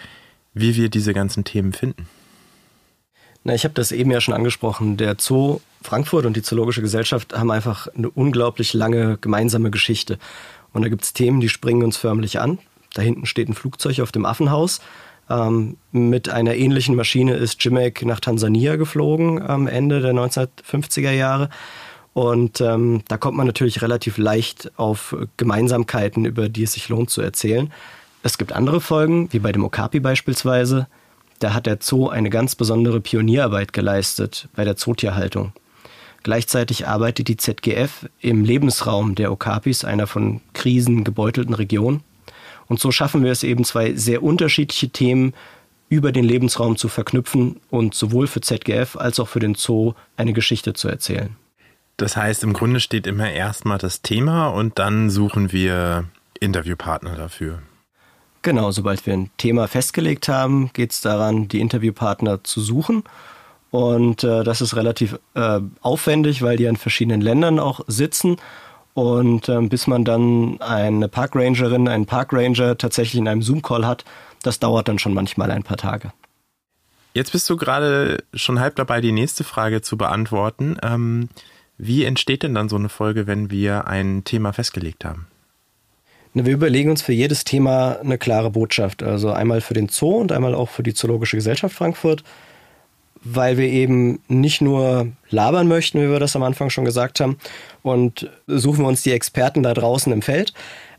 wie 0.53 0.77
wir 0.77 0.91
diese 0.91 1.15
ganzen 1.15 1.45
Themen 1.45 1.73
finden. 1.73 2.07
Na, 3.45 3.55
ich 3.55 3.65
habe 3.65 3.75
das 3.75 3.93
eben 3.93 4.11
ja 4.11 4.21
schon 4.21 4.35
angesprochen. 4.35 4.97
Der 4.97 5.17
Zoo 5.19 5.61
Frankfurt 5.83 6.25
und 6.25 6.37
die 6.37 6.43
Zoologische 6.43 6.81
Gesellschaft 6.81 7.37
haben 7.37 7.51
einfach 7.51 7.89
eine 7.89 8.09
unglaublich 8.09 8.73
lange 8.73 9.19
gemeinsame 9.19 9.71
Geschichte. 9.71 10.19
Und 10.73 10.83
da 10.83 10.89
gibt 10.89 11.05
es 11.05 11.13
Themen, 11.13 11.41
die 11.41 11.51
springen 11.51 11.85
uns 11.85 11.97
förmlich 11.97 12.41
an. 12.41 12.59
Da 12.95 13.03
hinten 13.03 13.27
steht 13.27 13.49
ein 13.49 13.55
Flugzeug 13.55 14.01
auf 14.01 14.13
dem 14.13 14.25
Affenhaus. 14.25 14.81
Ähm, 15.31 15.77
mit 15.93 16.29
einer 16.29 16.55
ähnlichen 16.55 16.97
Maschine 16.97 17.35
ist 17.35 17.63
Jimek 17.65 18.05
nach 18.05 18.21
Tansania 18.21 18.77
geflogen 18.77 19.43
am 19.43 19.67
Ende 19.67 20.01
der 20.01 20.13
1950er 20.13 21.13
Jahre. 21.13 21.49
Und 22.13 22.61
ähm, 22.61 23.03
da 23.09 23.17
kommt 23.17 23.37
man 23.37 23.47
natürlich 23.47 23.83
relativ 23.83 24.19
leicht 24.19 24.71
auf 24.77 25.17
Gemeinsamkeiten, 25.37 26.25
über 26.25 26.49
die 26.49 26.63
es 26.63 26.75
sich 26.75 26.89
lohnt 26.89 27.11
zu 27.11 27.21
erzählen. 27.21 27.73
Es 28.23 28.39
gibt 28.39 28.53
andere 28.53 28.81
Folgen, 28.81 29.33
wie 29.33 29.41
bei 29.41 29.53
dem 29.53 29.65
Okapi 29.65 30.01
beispielsweise. 30.01 30.87
Da 31.41 31.53
hat 31.53 31.67
der 31.67 31.79
Zoo 31.81 32.09
eine 32.09 32.31
ganz 32.31 32.55
besondere 32.55 33.01
Pionierarbeit 33.01 33.73
geleistet 33.73 34.49
bei 34.55 34.65
der 34.65 34.77
Zootierhaltung. 34.77 35.53
Gleichzeitig 36.23 36.87
arbeitet 36.87 37.29
die 37.29 37.37
ZGF 37.37 38.09
im 38.21 38.45
Lebensraum 38.45 39.15
der 39.15 39.31
Okapis, 39.31 39.85
einer 39.85 40.07
von 40.07 40.41
Krisen 40.55 41.05
gebeutelten 41.05 41.53
Region. 41.53 42.03
Und 42.67 42.81
so 42.81 42.91
schaffen 42.91 43.25
wir 43.25 43.33
es 43.33 43.43
eben, 43.43 43.65
zwei 43.65 43.95
sehr 43.95 44.23
unterschiedliche 44.23 44.89
Themen 44.89 45.35
über 45.89 46.13
den 46.13 46.25
Lebensraum 46.25 46.77
zu 46.77 46.89
verknüpfen 46.89 47.61
und 47.71 47.95
sowohl 47.95 48.27
für 48.27 48.41
ZGF 48.41 48.97
als 48.97 49.21
auch 49.21 49.29
für 49.29 49.41
den 49.41 49.55
Zoo 49.55 49.95
eine 50.17 50.33
Geschichte 50.33 50.73
zu 50.73 50.89
erzählen. 50.89 51.37
Das 51.97 52.17
heißt, 52.17 52.43
im 52.43 52.53
Grunde 52.53 52.81
steht 52.81 53.07
immer 53.07 53.31
erstmal 53.31 53.79
das 53.79 54.03
Thema 54.03 54.49
und 54.49 54.79
dann 54.79 55.11
suchen 55.11 55.53
wir 55.53 56.07
Interviewpartner 56.41 57.15
dafür. 57.15 57.63
Genau, 58.43 58.73
sobald 58.73 59.07
wir 59.07 59.15
ein 59.15 59.31
Thema 59.39 59.69
festgelegt 59.69 60.29
haben, 60.29 60.71
geht 60.73 60.93
es 60.93 61.01
daran, 61.01 61.49
die 61.49 61.61
Interviewpartner 61.61 62.45
zu 62.45 62.61
suchen. 62.61 63.05
Und 63.71 64.23
äh, 64.23 64.45
das 64.45 64.61
ist 64.61 64.77
relativ 64.77 65.19
äh, 65.35 65.61
aufwendig, 65.81 66.43
weil 66.43 66.57
die 66.57 66.65
in 66.65 66.77
verschiedenen 66.77 67.21
Ländern 67.21 67.59
auch 67.59 67.81
sitzen. 67.87 68.37
Und 68.95 69.49
äh, 69.49 69.61
bis 69.63 69.87
man 69.87 70.05
dann 70.05 70.61
eine 70.61 71.09
Parkrangerin, 71.09 71.89
einen 71.89 72.07
Parkranger 72.07 72.79
tatsächlich 72.79 73.21
in 73.21 73.29
einem 73.29 73.43
Zoom-Call 73.43 73.87
hat, 73.87 74.05
das 74.43 74.61
dauert 74.61 74.89
dann 74.89 74.99
schon 74.99 75.15
manchmal 75.15 75.51
ein 75.51 75.65
paar 75.65 75.77
Tage. 75.77 76.13
Jetzt 77.13 77.33
bist 77.33 77.49
du 77.51 77.57
gerade 77.57 78.25
schon 78.35 78.61
halb 78.61 78.77
dabei, 78.77 79.01
die 79.01 79.13
nächste 79.13 79.45
Frage 79.45 79.83
zu 79.83 79.97
beantworten. 79.97 80.77
Ähm, 80.83 81.29
wie 81.77 82.05
entsteht 82.05 82.43
denn 82.43 82.55
dann 82.55 82.69
so 82.69 82.77
eine 82.77 82.89
Folge, 82.89 83.27
wenn 83.27 83.51
wir 83.51 83.87
ein 83.87 84.25
Thema 84.25 84.53
festgelegt 84.53 85.05
haben? 85.05 85.27
Wir 86.35 86.53
überlegen 86.53 86.91
uns 86.91 87.03
für 87.03 87.13
jedes 87.13 87.45
Thema 87.45 88.01
eine 88.01 88.19
klare 88.19 88.51
Botschaft. 88.51 89.05
Also 89.05 89.31
einmal 89.31 89.61
für 89.61 89.75
den 89.75 89.89
Zoo 89.89 90.17
und 90.17 90.33
einmal 90.33 90.55
auch 90.55 90.69
für 90.69 90.83
die 90.83 90.95
Zoologische 90.95 91.37
Gesellschaft 91.37 91.77
Frankfurt, 91.77 92.25
weil 93.25 93.57
wir 93.57 93.69
eben 93.69 94.21
nicht 94.29 94.61
nur 94.61 95.09
labern 95.31 95.67
möchten, 95.67 96.01
wie 96.01 96.11
wir 96.11 96.21
das 96.21 96.37
am 96.37 96.43
Anfang 96.43 96.71
schon 96.71 96.85
gesagt 96.85 97.21
haben, 97.21 97.39
und 97.83 98.31
suchen 98.47 98.85
wir 98.85 98.89
uns 98.89 99.03
die 99.03 99.13
Experten 99.13 99.63
da 99.63 99.75
draußen 99.75 100.13
im 100.13 100.23
Feld, 100.23 100.53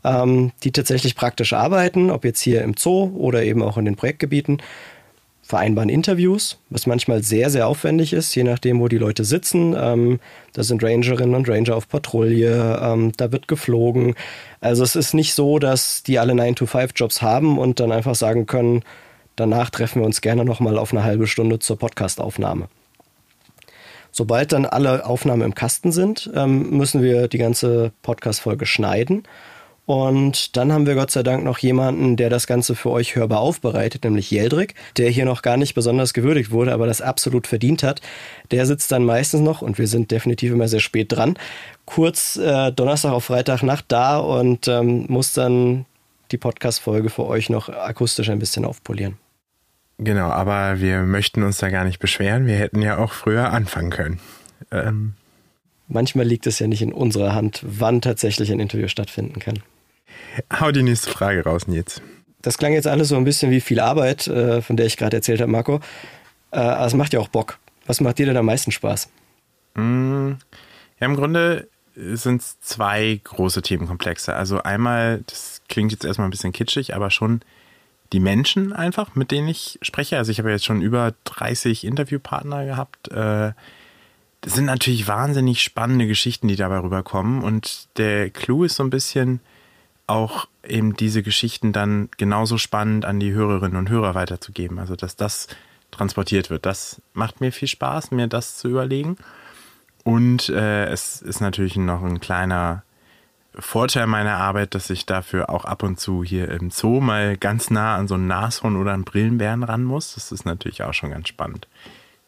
ähm, 0.04 0.52
die 0.62 0.72
tatsächlich 0.72 1.16
praktisch 1.16 1.52
arbeiten, 1.52 2.10
ob 2.10 2.24
jetzt 2.24 2.40
hier 2.40 2.62
im 2.62 2.74
Zoo 2.76 3.10
oder 3.16 3.42
eben 3.42 3.62
auch 3.62 3.78
in 3.78 3.84
den 3.84 3.96
Projektgebieten 3.96 4.60
vereinbaren 5.46 5.88
Interviews, 5.88 6.58
was 6.70 6.88
manchmal 6.88 7.22
sehr, 7.22 7.50
sehr 7.50 7.68
aufwendig 7.68 8.12
ist, 8.12 8.34
je 8.34 8.42
nachdem, 8.42 8.80
wo 8.80 8.88
die 8.88 8.98
Leute 8.98 9.24
sitzen. 9.24 9.76
Ähm, 9.78 10.18
da 10.54 10.64
sind 10.64 10.82
Rangerinnen 10.82 11.36
und 11.36 11.48
Ranger 11.48 11.76
auf 11.76 11.88
Patrouille, 11.88 12.80
ähm, 12.82 13.12
da 13.16 13.30
wird 13.30 13.46
geflogen. 13.46 14.16
Also 14.60 14.82
es 14.82 14.96
ist 14.96 15.14
nicht 15.14 15.34
so, 15.34 15.60
dass 15.60 16.02
die 16.02 16.18
alle 16.18 16.32
9-to-5-Jobs 16.32 17.22
haben 17.22 17.58
und 17.58 17.78
dann 17.78 17.92
einfach 17.92 18.16
sagen 18.16 18.46
können, 18.46 18.82
danach 19.36 19.70
treffen 19.70 20.00
wir 20.00 20.06
uns 20.06 20.20
gerne 20.20 20.44
nochmal 20.44 20.78
auf 20.78 20.92
eine 20.92 21.04
halbe 21.04 21.26
Stunde 21.26 21.58
zur 21.58 21.78
Podcastaufnahme. 21.78 22.68
Sobald 24.10 24.52
dann 24.52 24.64
alle 24.64 25.04
Aufnahmen 25.04 25.42
im 25.42 25.54
Kasten 25.54 25.92
sind, 25.92 26.30
ähm, 26.34 26.70
müssen 26.70 27.02
wir 27.02 27.28
die 27.28 27.38
ganze 27.38 27.92
Podcast-Folge 28.02 28.64
schneiden 28.66 29.24
und 29.86 30.56
dann 30.56 30.72
haben 30.72 30.84
wir 30.84 30.96
Gott 30.96 31.12
sei 31.12 31.22
Dank 31.22 31.44
noch 31.44 31.58
jemanden, 31.58 32.16
der 32.16 32.28
das 32.28 32.48
Ganze 32.48 32.74
für 32.74 32.90
euch 32.90 33.14
hörbar 33.14 33.38
aufbereitet, 33.38 34.02
nämlich 34.02 34.32
Jeldrik, 34.32 34.74
der 34.96 35.10
hier 35.10 35.24
noch 35.24 35.42
gar 35.42 35.56
nicht 35.56 35.74
besonders 35.74 36.12
gewürdigt 36.12 36.50
wurde, 36.50 36.72
aber 36.72 36.86
das 36.86 37.00
absolut 37.00 37.46
verdient 37.46 37.84
hat. 37.84 38.00
Der 38.50 38.66
sitzt 38.66 38.90
dann 38.90 39.04
meistens 39.04 39.42
noch, 39.42 39.62
und 39.62 39.78
wir 39.78 39.86
sind 39.86 40.10
definitiv 40.10 40.52
immer 40.52 40.66
sehr 40.66 40.80
spät 40.80 41.12
dran, 41.12 41.38
kurz 41.84 42.36
äh, 42.36 42.72
Donnerstag 42.72 43.12
auf 43.12 43.26
Freitagnacht 43.26 43.84
da 43.88 44.18
und 44.18 44.66
ähm, 44.66 45.06
muss 45.08 45.32
dann 45.32 45.86
die 46.32 46.38
Podcast-Folge 46.38 47.08
für 47.08 47.26
euch 47.26 47.48
noch 47.48 47.68
akustisch 47.68 48.28
ein 48.28 48.40
bisschen 48.40 48.64
aufpolieren. 48.64 49.16
Genau, 49.98 50.28
aber 50.28 50.80
wir 50.80 51.02
möchten 51.02 51.42
uns 51.42 51.58
da 51.58 51.70
gar 51.70 51.84
nicht 51.84 51.98
beschweren. 51.98 52.46
Wir 52.46 52.56
hätten 52.56 52.82
ja 52.82 52.98
auch 52.98 53.12
früher 53.12 53.52
anfangen 53.52 53.90
können. 53.90 54.20
Ähm. 54.70 55.14
Manchmal 55.88 56.26
liegt 56.26 56.46
es 56.46 56.58
ja 56.58 56.66
nicht 56.66 56.82
in 56.82 56.92
unserer 56.92 57.34
Hand, 57.34 57.62
wann 57.64 58.02
tatsächlich 58.02 58.52
ein 58.52 58.60
Interview 58.60 58.88
stattfinden 58.88 59.38
kann. 59.38 59.60
Hau 60.52 60.72
die 60.72 60.82
nächste 60.82 61.10
Frage 61.10 61.44
raus, 61.44 61.66
Nils. 61.68 62.02
Das 62.42 62.58
klang 62.58 62.72
jetzt 62.72 62.86
alles 62.86 63.08
so 63.08 63.16
ein 63.16 63.24
bisschen 63.24 63.50
wie 63.50 63.60
viel 63.60 63.80
Arbeit, 63.80 64.26
äh, 64.26 64.60
von 64.62 64.76
der 64.76 64.86
ich 64.86 64.96
gerade 64.96 65.16
erzählt 65.16 65.40
habe, 65.40 65.50
Marco. 65.50 65.80
Äh, 66.50 66.58
aber 66.58 66.86
es 66.86 66.94
macht 66.94 67.12
ja 67.12 67.20
auch 67.20 67.28
Bock. 67.28 67.58
Was 67.86 68.00
macht 68.00 68.18
dir 68.18 68.26
denn 68.26 68.36
am 68.36 68.46
meisten 68.46 68.72
Spaß? 68.72 69.08
Mm, 69.74 70.32
ja, 71.00 71.06
im 71.06 71.16
Grunde 71.16 71.68
sind 71.94 72.42
es 72.42 72.60
zwei 72.60 73.20
große 73.24 73.62
Themenkomplexe. 73.62 74.34
Also 74.34 74.62
einmal, 74.62 75.22
das 75.26 75.62
klingt 75.68 75.92
jetzt 75.92 76.04
erstmal 76.04 76.28
ein 76.28 76.30
bisschen 76.30 76.52
kitschig, 76.52 76.94
aber 76.94 77.10
schon 77.10 77.40
die 78.12 78.20
Menschen 78.20 78.72
einfach, 78.72 79.14
mit 79.14 79.30
denen 79.30 79.48
ich 79.48 79.78
spreche. 79.82 80.18
Also 80.18 80.30
ich 80.30 80.38
habe 80.38 80.50
jetzt 80.50 80.64
schon 80.64 80.82
über 80.82 81.14
30 81.24 81.84
Interviewpartner 81.84 82.64
gehabt. 82.64 83.08
Äh, 83.08 83.52
das 84.40 84.54
sind 84.54 84.66
natürlich 84.66 85.08
wahnsinnig 85.08 85.62
spannende 85.62 86.06
Geschichten, 86.06 86.48
die 86.48 86.56
dabei 86.56 86.78
rüberkommen. 86.78 87.42
Und 87.42 87.88
der 87.96 88.30
Clou 88.30 88.64
ist 88.64 88.76
so 88.76 88.84
ein 88.84 88.90
bisschen, 88.90 89.40
auch 90.06 90.46
eben 90.64 90.94
diese 90.96 91.22
Geschichten 91.22 91.72
dann 91.72 92.08
genauso 92.16 92.58
spannend 92.58 93.04
an 93.04 93.18
die 93.18 93.32
Hörerinnen 93.32 93.76
und 93.76 93.88
Hörer 93.88 94.14
weiterzugeben. 94.14 94.78
Also, 94.78 94.94
dass 94.94 95.16
das 95.16 95.48
transportiert 95.90 96.50
wird. 96.50 96.66
Das 96.66 97.00
macht 97.12 97.40
mir 97.40 97.52
viel 97.52 97.68
Spaß, 97.68 98.10
mir 98.10 98.28
das 98.28 98.56
zu 98.56 98.68
überlegen. 98.68 99.16
Und 100.04 100.48
äh, 100.48 100.86
es 100.86 101.22
ist 101.22 101.40
natürlich 101.40 101.76
noch 101.76 102.04
ein 102.04 102.20
kleiner 102.20 102.84
Vorteil 103.58 104.06
meiner 104.06 104.36
Arbeit, 104.36 104.74
dass 104.74 104.90
ich 104.90 105.06
dafür 105.06 105.50
auch 105.50 105.64
ab 105.64 105.82
und 105.82 105.98
zu 105.98 106.22
hier 106.22 106.50
im 106.50 106.70
Zoo 106.70 107.00
mal 107.00 107.36
ganz 107.36 107.70
nah 107.70 107.96
an 107.96 108.08
so 108.08 108.14
ein 108.14 108.26
Nashorn 108.26 108.76
oder 108.76 108.92
einen 108.92 109.04
Brillenbären 109.04 109.62
ran 109.62 109.84
muss. 109.84 110.14
Das 110.14 110.32
ist 110.32 110.44
natürlich 110.44 110.82
auch 110.82 110.94
schon 110.94 111.10
ganz 111.10 111.28
spannend. 111.28 111.68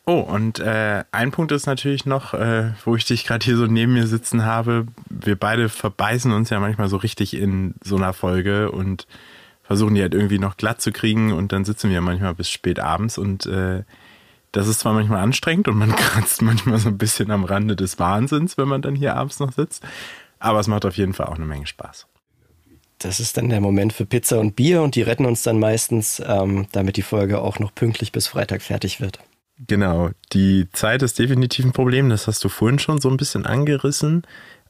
Oh, 0.07 0.21
und 0.21 0.59
äh, 0.59 1.05
ein 1.13 1.33
Punkt 1.33 1.53
ist 1.53 1.67
natürlich 1.67 2.07
noch, 2.07 2.33
äh, 2.33 2.73
wo 2.87 2.97
ich 2.97 3.05
dich 3.05 3.27
gerade 3.27 3.45
hier 3.45 3.59
so 3.59 3.67
neben 3.67 3.93
mir 3.93 4.07
sitzen 4.07 4.45
habe. 4.45 4.87
Wir 5.11 5.37
beide 5.37 5.69
verbeißen 5.69 6.33
uns 6.33 6.49
ja 6.49 6.61
manchmal 6.61 6.89
so 6.89 6.97
richtig 6.97 7.35
in 7.35 7.75
so 7.85 7.97
einer 7.97 8.15
Folge 8.15 8.73
und 8.73 9.07
versuchen 9.63 9.95
die 9.95 10.01
halt 10.01 10.15
irgendwie 10.15 10.39
noch 10.39 10.57
glatt 10.57 10.81
zu 10.81 10.93
kriegen 10.93 11.35
und 11.35 11.53
dann 11.53 11.67
sitzen 11.67 11.91
wir 11.91 12.01
manchmal 12.01 12.35
bis 12.35 12.49
spät 12.49 12.81
abends 12.81 13.19
und 13.19 13.45
äh, 13.45 13.83
das 14.53 14.67
ist 14.67 14.81
zwar 14.81 14.95
manchmal 14.95 15.23
anstrengend 15.23 15.69
und 15.69 15.77
man 15.77 15.95
kratzt 15.97 16.41
manchmal 16.41 16.79
so 16.79 16.89
ein 16.89 16.97
bisschen 16.97 17.31
am 17.31 17.45
Rande 17.45 17.77
des 17.77 17.99
Wahnsinns, 17.99 18.57
wenn 18.57 18.67
man 18.67 18.81
dann 18.81 18.97
hier 18.97 19.15
abends 19.15 19.41
noch 19.41 19.53
sitzt, 19.53 19.85
aber 20.39 20.61
es 20.61 20.67
macht 20.67 20.85
auf 20.85 20.97
jeden 20.97 21.15
Fall 21.15 21.27
auch 21.27 21.37
eine 21.37 21.47
Menge 21.47 21.67
Spaß. 21.67 22.07
Das 22.99 23.21
ist 23.21 23.37
dann 23.37 23.49
der 23.49 23.61
Moment 23.61 23.93
für 23.93 24.07
Pizza 24.07 24.41
und 24.41 24.57
Bier 24.57 24.83
und 24.83 24.97
die 24.97 25.03
retten 25.03 25.25
uns 25.25 25.43
dann 25.43 25.61
meistens, 25.61 26.21
ähm, 26.27 26.67
damit 26.73 26.97
die 26.97 27.03
Folge 27.03 27.41
auch 27.41 27.61
noch 27.61 27.75
pünktlich 27.75 28.11
bis 28.11 28.27
Freitag 28.27 28.63
fertig 28.63 29.01
wird. 29.01 29.21
Genau, 29.67 30.11
die 30.33 30.69
Zeit 30.73 31.03
ist 31.03 31.19
definitiv 31.19 31.65
ein 31.65 31.73
Problem, 31.73 32.09
das 32.09 32.27
hast 32.27 32.43
du 32.45 32.49
vorhin 32.49 32.79
schon 32.79 33.01
so 33.01 33.09
ein 33.09 33.17
bisschen 33.17 33.47
angerissen. 33.47 34.23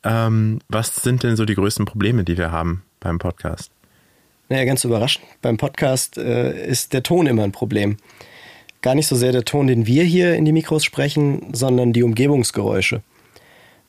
Ähm, 0.05 0.61
was 0.69 0.95
sind 0.97 1.23
denn 1.23 1.37
so 1.37 1.45
die 1.45 1.55
größten 1.55 1.85
Probleme, 1.85 2.25
die 2.25 2.39
wir 2.39 2.53
haben 2.53 2.85
beim 3.01 3.19
Podcast? 3.19 3.71
Naja, 4.49 4.65
ganz 4.65 4.85
überraschend. 4.85 5.27
Beim 5.43 5.59
Podcast 5.59 6.17
äh, 6.17 6.67
ist 6.67 6.93
der 6.95 7.03
Ton 7.03 7.27
immer 7.27 7.45
ein 7.45 7.53
Problem. 7.53 7.99
Gar 8.81 8.95
nicht 8.95 9.09
so 9.09 9.17
sehr 9.17 9.33
der 9.33 9.45
Ton, 9.45 9.67
den 9.67 9.87
wir 9.87 10.05
hier 10.05 10.35
in 10.35 10.45
die 10.45 10.53
Mikros 10.53 10.85
sprechen, 10.85 11.53
sondern 11.53 11.93
die 11.93 12.03
Umgebungsgeräusche. 12.03 13.03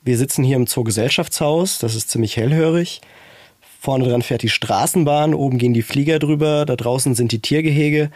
Wir 0.01 0.17
sitzen 0.17 0.43
hier 0.43 0.55
im 0.55 0.65
Zoogesellschaftshaus, 0.65 1.79
das 1.79 1.93
ist 1.93 2.09
ziemlich 2.09 2.37
hellhörig. 2.37 3.01
Vorne 3.81 4.07
dran 4.07 4.21
fährt 4.21 4.43
die 4.43 4.49
Straßenbahn, 4.49 5.33
oben 5.33 5.57
gehen 5.57 5.73
die 5.73 5.81
Flieger 5.81 6.19
drüber, 6.19 6.65
da 6.65 6.75
draußen 6.77 7.15
sind 7.15 7.31
die 7.33 7.39
Tiergehege 7.39 8.09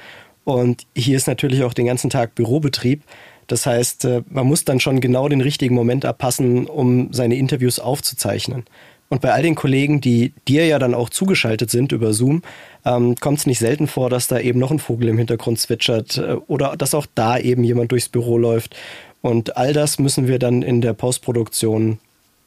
und 0.45 0.85
hier 0.95 1.17
ist 1.17 1.27
natürlich 1.27 1.63
auch 1.63 1.73
den 1.73 1.85
ganzen 1.85 2.09
Tag 2.09 2.35
Bürobetrieb. 2.35 3.03
Das 3.47 3.65
heißt, 3.65 4.05
äh, 4.05 4.21
man 4.29 4.47
muss 4.47 4.63
dann 4.63 4.79
schon 4.79 5.01
genau 5.01 5.27
den 5.27 5.41
richtigen 5.41 5.75
Moment 5.75 6.05
abpassen, 6.05 6.67
um 6.67 7.11
seine 7.11 7.35
Interviews 7.35 7.79
aufzuzeichnen. 7.79 8.63
Und 9.09 9.21
bei 9.21 9.31
all 9.31 9.43
den 9.43 9.55
Kollegen, 9.55 10.01
die 10.01 10.33
dir 10.47 10.65
ja 10.65 10.79
dann 10.79 10.95
auch 10.95 11.09
zugeschaltet 11.09 11.69
sind 11.69 11.91
über 11.91 12.13
Zoom, 12.13 12.41
ähm, 12.85 13.15
kommt 13.15 13.39
es 13.39 13.45
nicht 13.45 13.59
selten 13.59 13.87
vor, 13.87 14.09
dass 14.09 14.27
da 14.27 14.39
eben 14.39 14.59
noch 14.59 14.71
ein 14.71 14.79
Vogel 14.79 15.09
im 15.09 15.17
Hintergrund 15.17 15.59
zwitschert 15.59 16.17
äh, 16.17 16.35
oder 16.47 16.75
dass 16.77 16.95
auch 16.95 17.05
da 17.13 17.37
eben 17.37 17.63
jemand 17.63 17.91
durchs 17.91 18.09
Büro 18.09 18.37
läuft. 18.37 18.75
Und 19.23 19.55
all 19.55 19.71
das 19.71 19.99
müssen 19.99 20.27
wir 20.27 20.37
dann 20.37 20.61
in 20.61 20.81
der 20.81 20.91
Postproduktion 20.91 21.99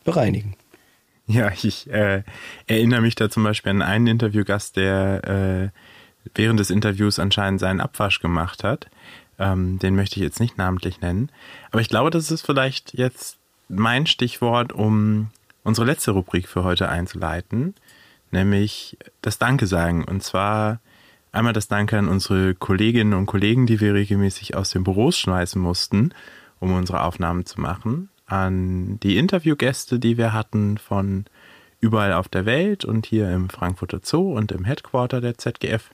bereinigen. 0.05 0.55
Ja, 1.27 1.51
ich 1.51 1.91
äh, 1.91 2.23
erinnere 2.67 3.01
mich 3.01 3.15
da 3.15 3.31
zum 3.31 3.45
Beispiel 3.45 3.71
an 3.71 3.81
einen 3.81 4.07
Interviewgast, 4.07 4.77
der 4.77 5.73
äh, 5.75 6.29
während 6.35 6.61
des 6.61 6.69
Interviews 6.69 7.19
anscheinend 7.19 7.61
seinen 7.61 7.81
Abwasch 7.81 8.21
gemacht 8.21 8.63
hat. 8.63 8.89
Ähm, 9.39 9.79
den 9.79 9.97
möchte 9.97 10.17
ich 10.17 10.23
jetzt 10.23 10.39
nicht 10.39 10.59
namentlich 10.59 11.01
nennen. 11.01 11.31
Aber 11.71 11.81
ich 11.81 11.89
glaube, 11.89 12.11
das 12.11 12.31
ist 12.31 12.45
vielleicht 12.45 12.93
jetzt 12.93 13.39
mein 13.69 14.07
Stichwort, 14.07 14.75
um 14.75 15.31
unsere 15.65 15.87
letzte 15.87 16.11
Rubrik 16.11 16.47
für 16.47 16.63
heute 16.63 16.91
einzuleiten, 16.91 17.75
nämlich 18.33 18.99
das 19.23 19.39
Danke 19.39 19.67
sagen. 19.67 20.05
Und 20.05 20.23
zwar 20.23 20.81
einmal 21.33 21.55
das 21.55 21.69
Danke 21.69 21.99
an 21.99 22.09
unsere 22.09 22.55
Kolleginnen 22.55 23.15
und 23.15 23.25
Kollegen, 23.25 23.67
die 23.67 23.81
wir 23.81 23.95
regelmäßig 23.95 24.55
aus 24.55 24.71
den 24.71 24.85
Büros 24.85 25.19
schmeißen 25.19 25.61
mussten, 25.61 26.13
um 26.61 26.73
unsere 26.73 27.03
Aufnahmen 27.03 27.47
zu 27.47 27.61
machen, 27.61 28.09
an 28.27 28.99
die 29.01 29.17
Interviewgäste, 29.19 29.99
die 29.99 30.17
wir 30.17 30.33
hatten 30.33 30.79
von 30.79 31.27
überall 31.81 32.13
auf 32.13 32.29
der 32.29 32.47
Welt 32.47 32.85
und 32.85 33.07
hier 33.07 33.31
im 33.31 33.49
Frankfurter 33.49 34.01
Zoo 34.03 34.37
und 34.37 34.53
im 34.53 34.65
Headquarter 34.65 35.21
der 35.21 35.39
ZGF. 35.39 35.91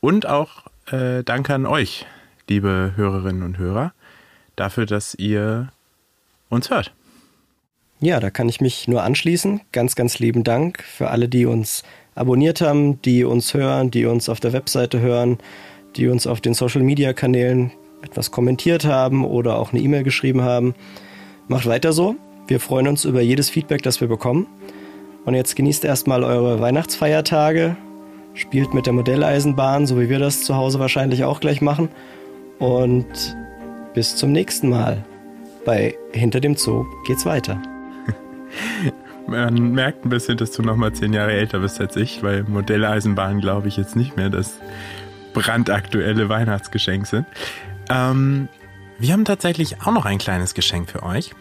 Und 0.00 0.26
auch 0.26 0.64
äh, 0.90 1.22
Danke 1.22 1.54
an 1.54 1.66
euch, 1.66 2.06
liebe 2.48 2.92
Hörerinnen 2.96 3.42
und 3.42 3.58
Hörer, 3.58 3.92
dafür, 4.56 4.86
dass 4.86 5.14
ihr 5.14 5.68
uns 6.48 6.70
hört. 6.70 6.92
Ja, 8.00 8.20
da 8.20 8.30
kann 8.30 8.48
ich 8.48 8.60
mich 8.60 8.88
nur 8.88 9.02
anschließen. 9.02 9.60
Ganz, 9.72 9.94
ganz 9.94 10.18
lieben 10.18 10.44
Dank 10.44 10.82
für 10.82 11.10
alle, 11.10 11.28
die 11.28 11.46
uns 11.46 11.84
abonniert 12.14 12.60
haben, 12.60 13.00
die 13.02 13.24
uns 13.24 13.54
hören, 13.54 13.90
die 13.90 14.04
uns 14.06 14.28
auf 14.28 14.40
der 14.40 14.52
Webseite 14.52 15.00
hören, 15.00 15.38
die 15.96 16.08
uns 16.08 16.26
auf 16.26 16.40
den 16.40 16.54
Social-Media-Kanälen 16.54 17.72
etwas 18.04 18.30
kommentiert 18.30 18.84
haben 18.84 19.24
oder 19.24 19.58
auch 19.58 19.72
eine 19.72 19.80
E-Mail 19.80 20.02
geschrieben 20.02 20.42
haben. 20.42 20.74
Macht 21.48 21.66
weiter 21.66 21.92
so. 21.92 22.16
Wir 22.46 22.60
freuen 22.60 22.88
uns 22.88 23.04
über 23.04 23.20
jedes 23.20 23.50
Feedback, 23.50 23.82
das 23.82 24.00
wir 24.00 24.08
bekommen. 24.08 24.46
Und 25.24 25.34
jetzt 25.34 25.56
genießt 25.56 25.84
erstmal 25.84 26.22
eure 26.22 26.60
Weihnachtsfeiertage, 26.60 27.76
spielt 28.34 28.74
mit 28.74 28.86
der 28.86 28.92
Modelleisenbahn, 28.92 29.86
so 29.86 29.98
wie 29.98 30.10
wir 30.10 30.18
das 30.18 30.44
zu 30.44 30.54
Hause 30.54 30.78
wahrscheinlich 30.78 31.24
auch 31.24 31.40
gleich 31.40 31.62
machen. 31.62 31.88
Und 32.58 33.36
bis 33.94 34.16
zum 34.16 34.32
nächsten 34.32 34.68
Mal. 34.68 35.04
Bei 35.64 35.94
Hinter 36.12 36.40
dem 36.40 36.56
Zoo 36.56 36.84
geht's 37.06 37.24
weiter. 37.24 37.60
Man 39.26 39.72
merkt 39.72 40.04
ein 40.04 40.10
bisschen, 40.10 40.36
dass 40.36 40.50
du 40.50 40.62
noch 40.62 40.76
mal 40.76 40.92
zehn 40.92 41.14
Jahre 41.14 41.32
älter 41.32 41.60
bist 41.60 41.80
als 41.80 41.96
ich, 41.96 42.22
weil 42.22 42.42
Modelleisenbahn 42.42 43.40
glaube 43.40 43.68
ich 43.68 43.78
jetzt 43.78 43.96
nicht 43.96 44.18
mehr 44.18 44.28
das 44.28 44.58
brandaktuelle 45.32 46.28
Weihnachtsgeschenk 46.28 47.06
sind. 47.06 47.26
Ähm, 47.88 48.48
wir 48.98 49.12
haben 49.12 49.24
tatsächlich 49.24 49.82
auch 49.82 49.92
noch 49.92 50.04
ein 50.04 50.18
kleines 50.18 50.54
Geschenk 50.54 50.90
für 50.90 51.02
euch. 51.02 51.32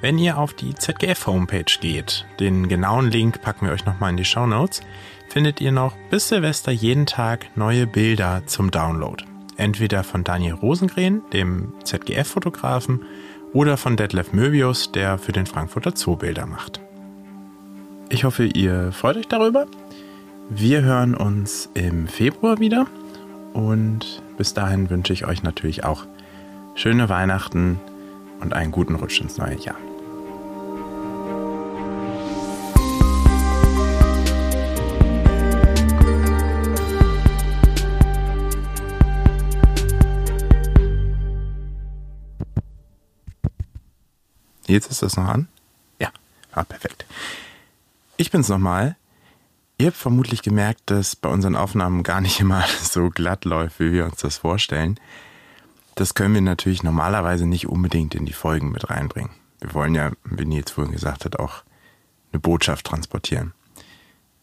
Wenn 0.00 0.18
ihr 0.18 0.38
auf 0.38 0.54
die 0.54 0.74
ZGF-Homepage 0.74 1.78
geht, 1.80 2.24
den 2.38 2.68
genauen 2.68 3.10
Link 3.10 3.42
packen 3.42 3.66
wir 3.66 3.72
euch 3.72 3.84
nochmal 3.84 4.10
in 4.10 4.16
die 4.16 4.24
Show 4.24 4.46
Notes, 4.46 4.80
findet 5.28 5.60
ihr 5.60 5.72
noch 5.72 5.94
bis 6.10 6.28
Silvester 6.28 6.72
jeden 6.72 7.06
Tag 7.06 7.54
neue 7.56 7.86
Bilder 7.86 8.42
zum 8.46 8.70
Download. 8.70 9.22
Entweder 9.56 10.02
von 10.02 10.24
Daniel 10.24 10.54
Rosengren, 10.54 11.22
dem 11.32 11.74
ZGF-Fotografen, 11.84 13.04
oder 13.52 13.76
von 13.76 13.96
Detlef 13.96 14.32
Möbius, 14.32 14.92
der 14.92 15.18
für 15.18 15.32
den 15.32 15.46
Frankfurter 15.46 15.92
Zoo 15.94 16.16
Bilder 16.16 16.46
macht. 16.46 16.80
Ich 18.08 18.24
hoffe, 18.24 18.44
ihr 18.44 18.92
freut 18.92 19.16
euch 19.16 19.28
darüber. 19.28 19.66
Wir 20.48 20.82
hören 20.82 21.14
uns 21.14 21.68
im 21.74 22.08
Februar 22.08 22.58
wieder 22.58 22.86
und 23.52 24.22
bis 24.40 24.54
dahin 24.54 24.88
wünsche 24.88 25.12
ich 25.12 25.26
euch 25.26 25.42
natürlich 25.42 25.84
auch 25.84 26.06
schöne 26.74 27.10
Weihnachten 27.10 27.78
und 28.40 28.54
einen 28.54 28.72
guten 28.72 28.94
Rutsch 28.94 29.20
ins 29.20 29.36
neue 29.36 29.56
Jahr. 29.56 29.76
Jetzt 44.66 44.90
ist 44.90 45.02
das 45.02 45.18
noch 45.18 45.28
an? 45.28 45.48
Ja, 45.98 46.08
ah, 46.52 46.64
perfekt. 46.64 47.04
Ich 48.16 48.30
bin's 48.30 48.48
nochmal. 48.48 48.96
Ihr 49.80 49.86
habt 49.86 49.96
vermutlich 49.96 50.42
gemerkt, 50.42 50.82
dass 50.90 51.16
bei 51.16 51.30
unseren 51.30 51.56
Aufnahmen 51.56 52.02
gar 52.02 52.20
nicht 52.20 52.38
immer 52.38 52.62
so 52.82 53.08
glatt 53.08 53.46
läuft, 53.46 53.80
wie 53.80 53.92
wir 53.92 54.04
uns 54.04 54.16
das 54.16 54.36
vorstellen. 54.36 55.00
Das 55.94 56.12
können 56.12 56.34
wir 56.34 56.42
natürlich 56.42 56.82
normalerweise 56.82 57.46
nicht 57.46 57.66
unbedingt 57.66 58.14
in 58.14 58.26
die 58.26 58.34
Folgen 58.34 58.72
mit 58.72 58.90
reinbringen. 58.90 59.30
Wir 59.58 59.72
wollen 59.72 59.94
ja, 59.94 60.12
wie 60.24 60.44
Nils 60.44 60.72
vorhin 60.72 60.92
gesagt 60.92 61.24
hat, 61.24 61.38
auch 61.38 61.62
eine 62.30 62.40
Botschaft 62.40 62.84
transportieren. 62.84 63.54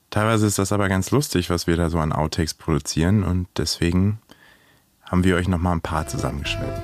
Teilweise 0.10 0.48
ist 0.48 0.58
das 0.58 0.72
aber 0.72 0.90
ganz 0.90 1.12
lustig, 1.12 1.52
was 1.52 1.68
wir 1.68 1.78
da 1.78 1.92
so 1.92 2.00
an 2.00 2.14
Outtakes 2.14 2.56
produzieren 2.56 3.24
und 3.24 3.48
deswegen 3.58 4.18
haben 5.04 5.24
wir 5.24 5.36
euch 5.36 5.48
nochmal 5.48 5.74
ein 5.74 5.82
paar 5.82 6.08
zusammengeschnitten. 6.08 6.82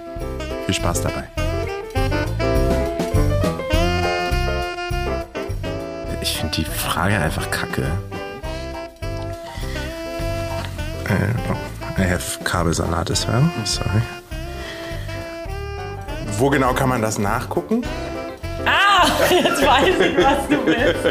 Viel 0.68 0.76
Spaß 0.76 1.02
dabei. 1.02 1.28
Ich 6.22 6.38
finde 6.38 6.56
die 6.56 6.66
Frage 6.66 7.18
einfach 7.18 7.50
kacke. 7.50 7.92
I 11.98 12.02
have 12.04 12.24
Kabelsalat 12.44 13.10
as 13.12 13.28
well. 13.28 13.44
Sorry. 13.66 14.02
Wo 16.38 16.50
genau 16.50 16.74
kann 16.74 16.90
man 16.90 17.02
das 17.02 17.20
nachgucken? 17.20 17.84
Ah, 18.66 19.06
jetzt 19.30 19.66
weiß 19.66 20.00
ich, 20.00 20.18
was 20.18 20.48
du 20.50 20.66
willst. 20.66 21.04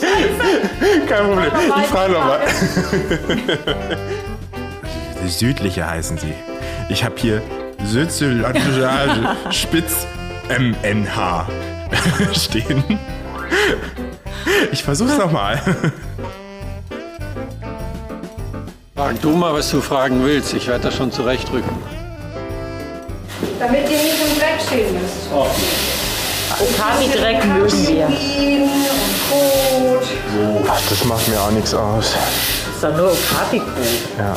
Scheiße. 0.00 1.06
Kein 1.06 1.24
Problem. 1.26 1.52
Ich 1.80 1.86
frage 1.86 2.12
nochmal. 2.12 2.40
Südliche 5.26 5.88
heißen 5.88 6.18
sie. 6.18 6.34
Ich 6.88 7.04
habe 7.04 7.14
hier 7.16 7.42
Südzylantische 7.84 8.88
Spitz 9.50 10.06
MNH 10.48 11.46
stehen. 12.32 12.82
Ich 14.70 14.82
versuch's 14.82 15.18
nochmal. 15.18 15.60
Frag 19.02 19.20
du 19.20 19.30
mal, 19.30 19.52
was 19.52 19.68
du 19.68 19.80
fragen 19.80 20.24
willst. 20.24 20.54
Ich 20.54 20.68
werde 20.68 20.84
das 20.84 20.94
schon 20.94 21.10
zurechtrücken. 21.10 21.76
Damit 23.58 23.90
ihr 23.90 23.96
nicht 23.96 24.14
im 24.24 24.38
Dreck 24.38 24.60
stehen 24.64 24.92
müsst. 24.92 25.26
Okapi-Dreck 26.60 27.44
mögen 27.46 27.88
wir. 27.88 28.08
Ach, 30.68 30.80
das 30.88 31.04
macht 31.04 31.26
mir 31.26 31.40
auch 31.40 31.50
nichts 31.50 31.74
aus. 31.74 32.14
Das 32.14 32.74
ist 32.76 32.84
doch 32.84 32.96
nur 32.96 33.10
Okapi-Brot. 33.10 34.18
Ja. 34.18 34.36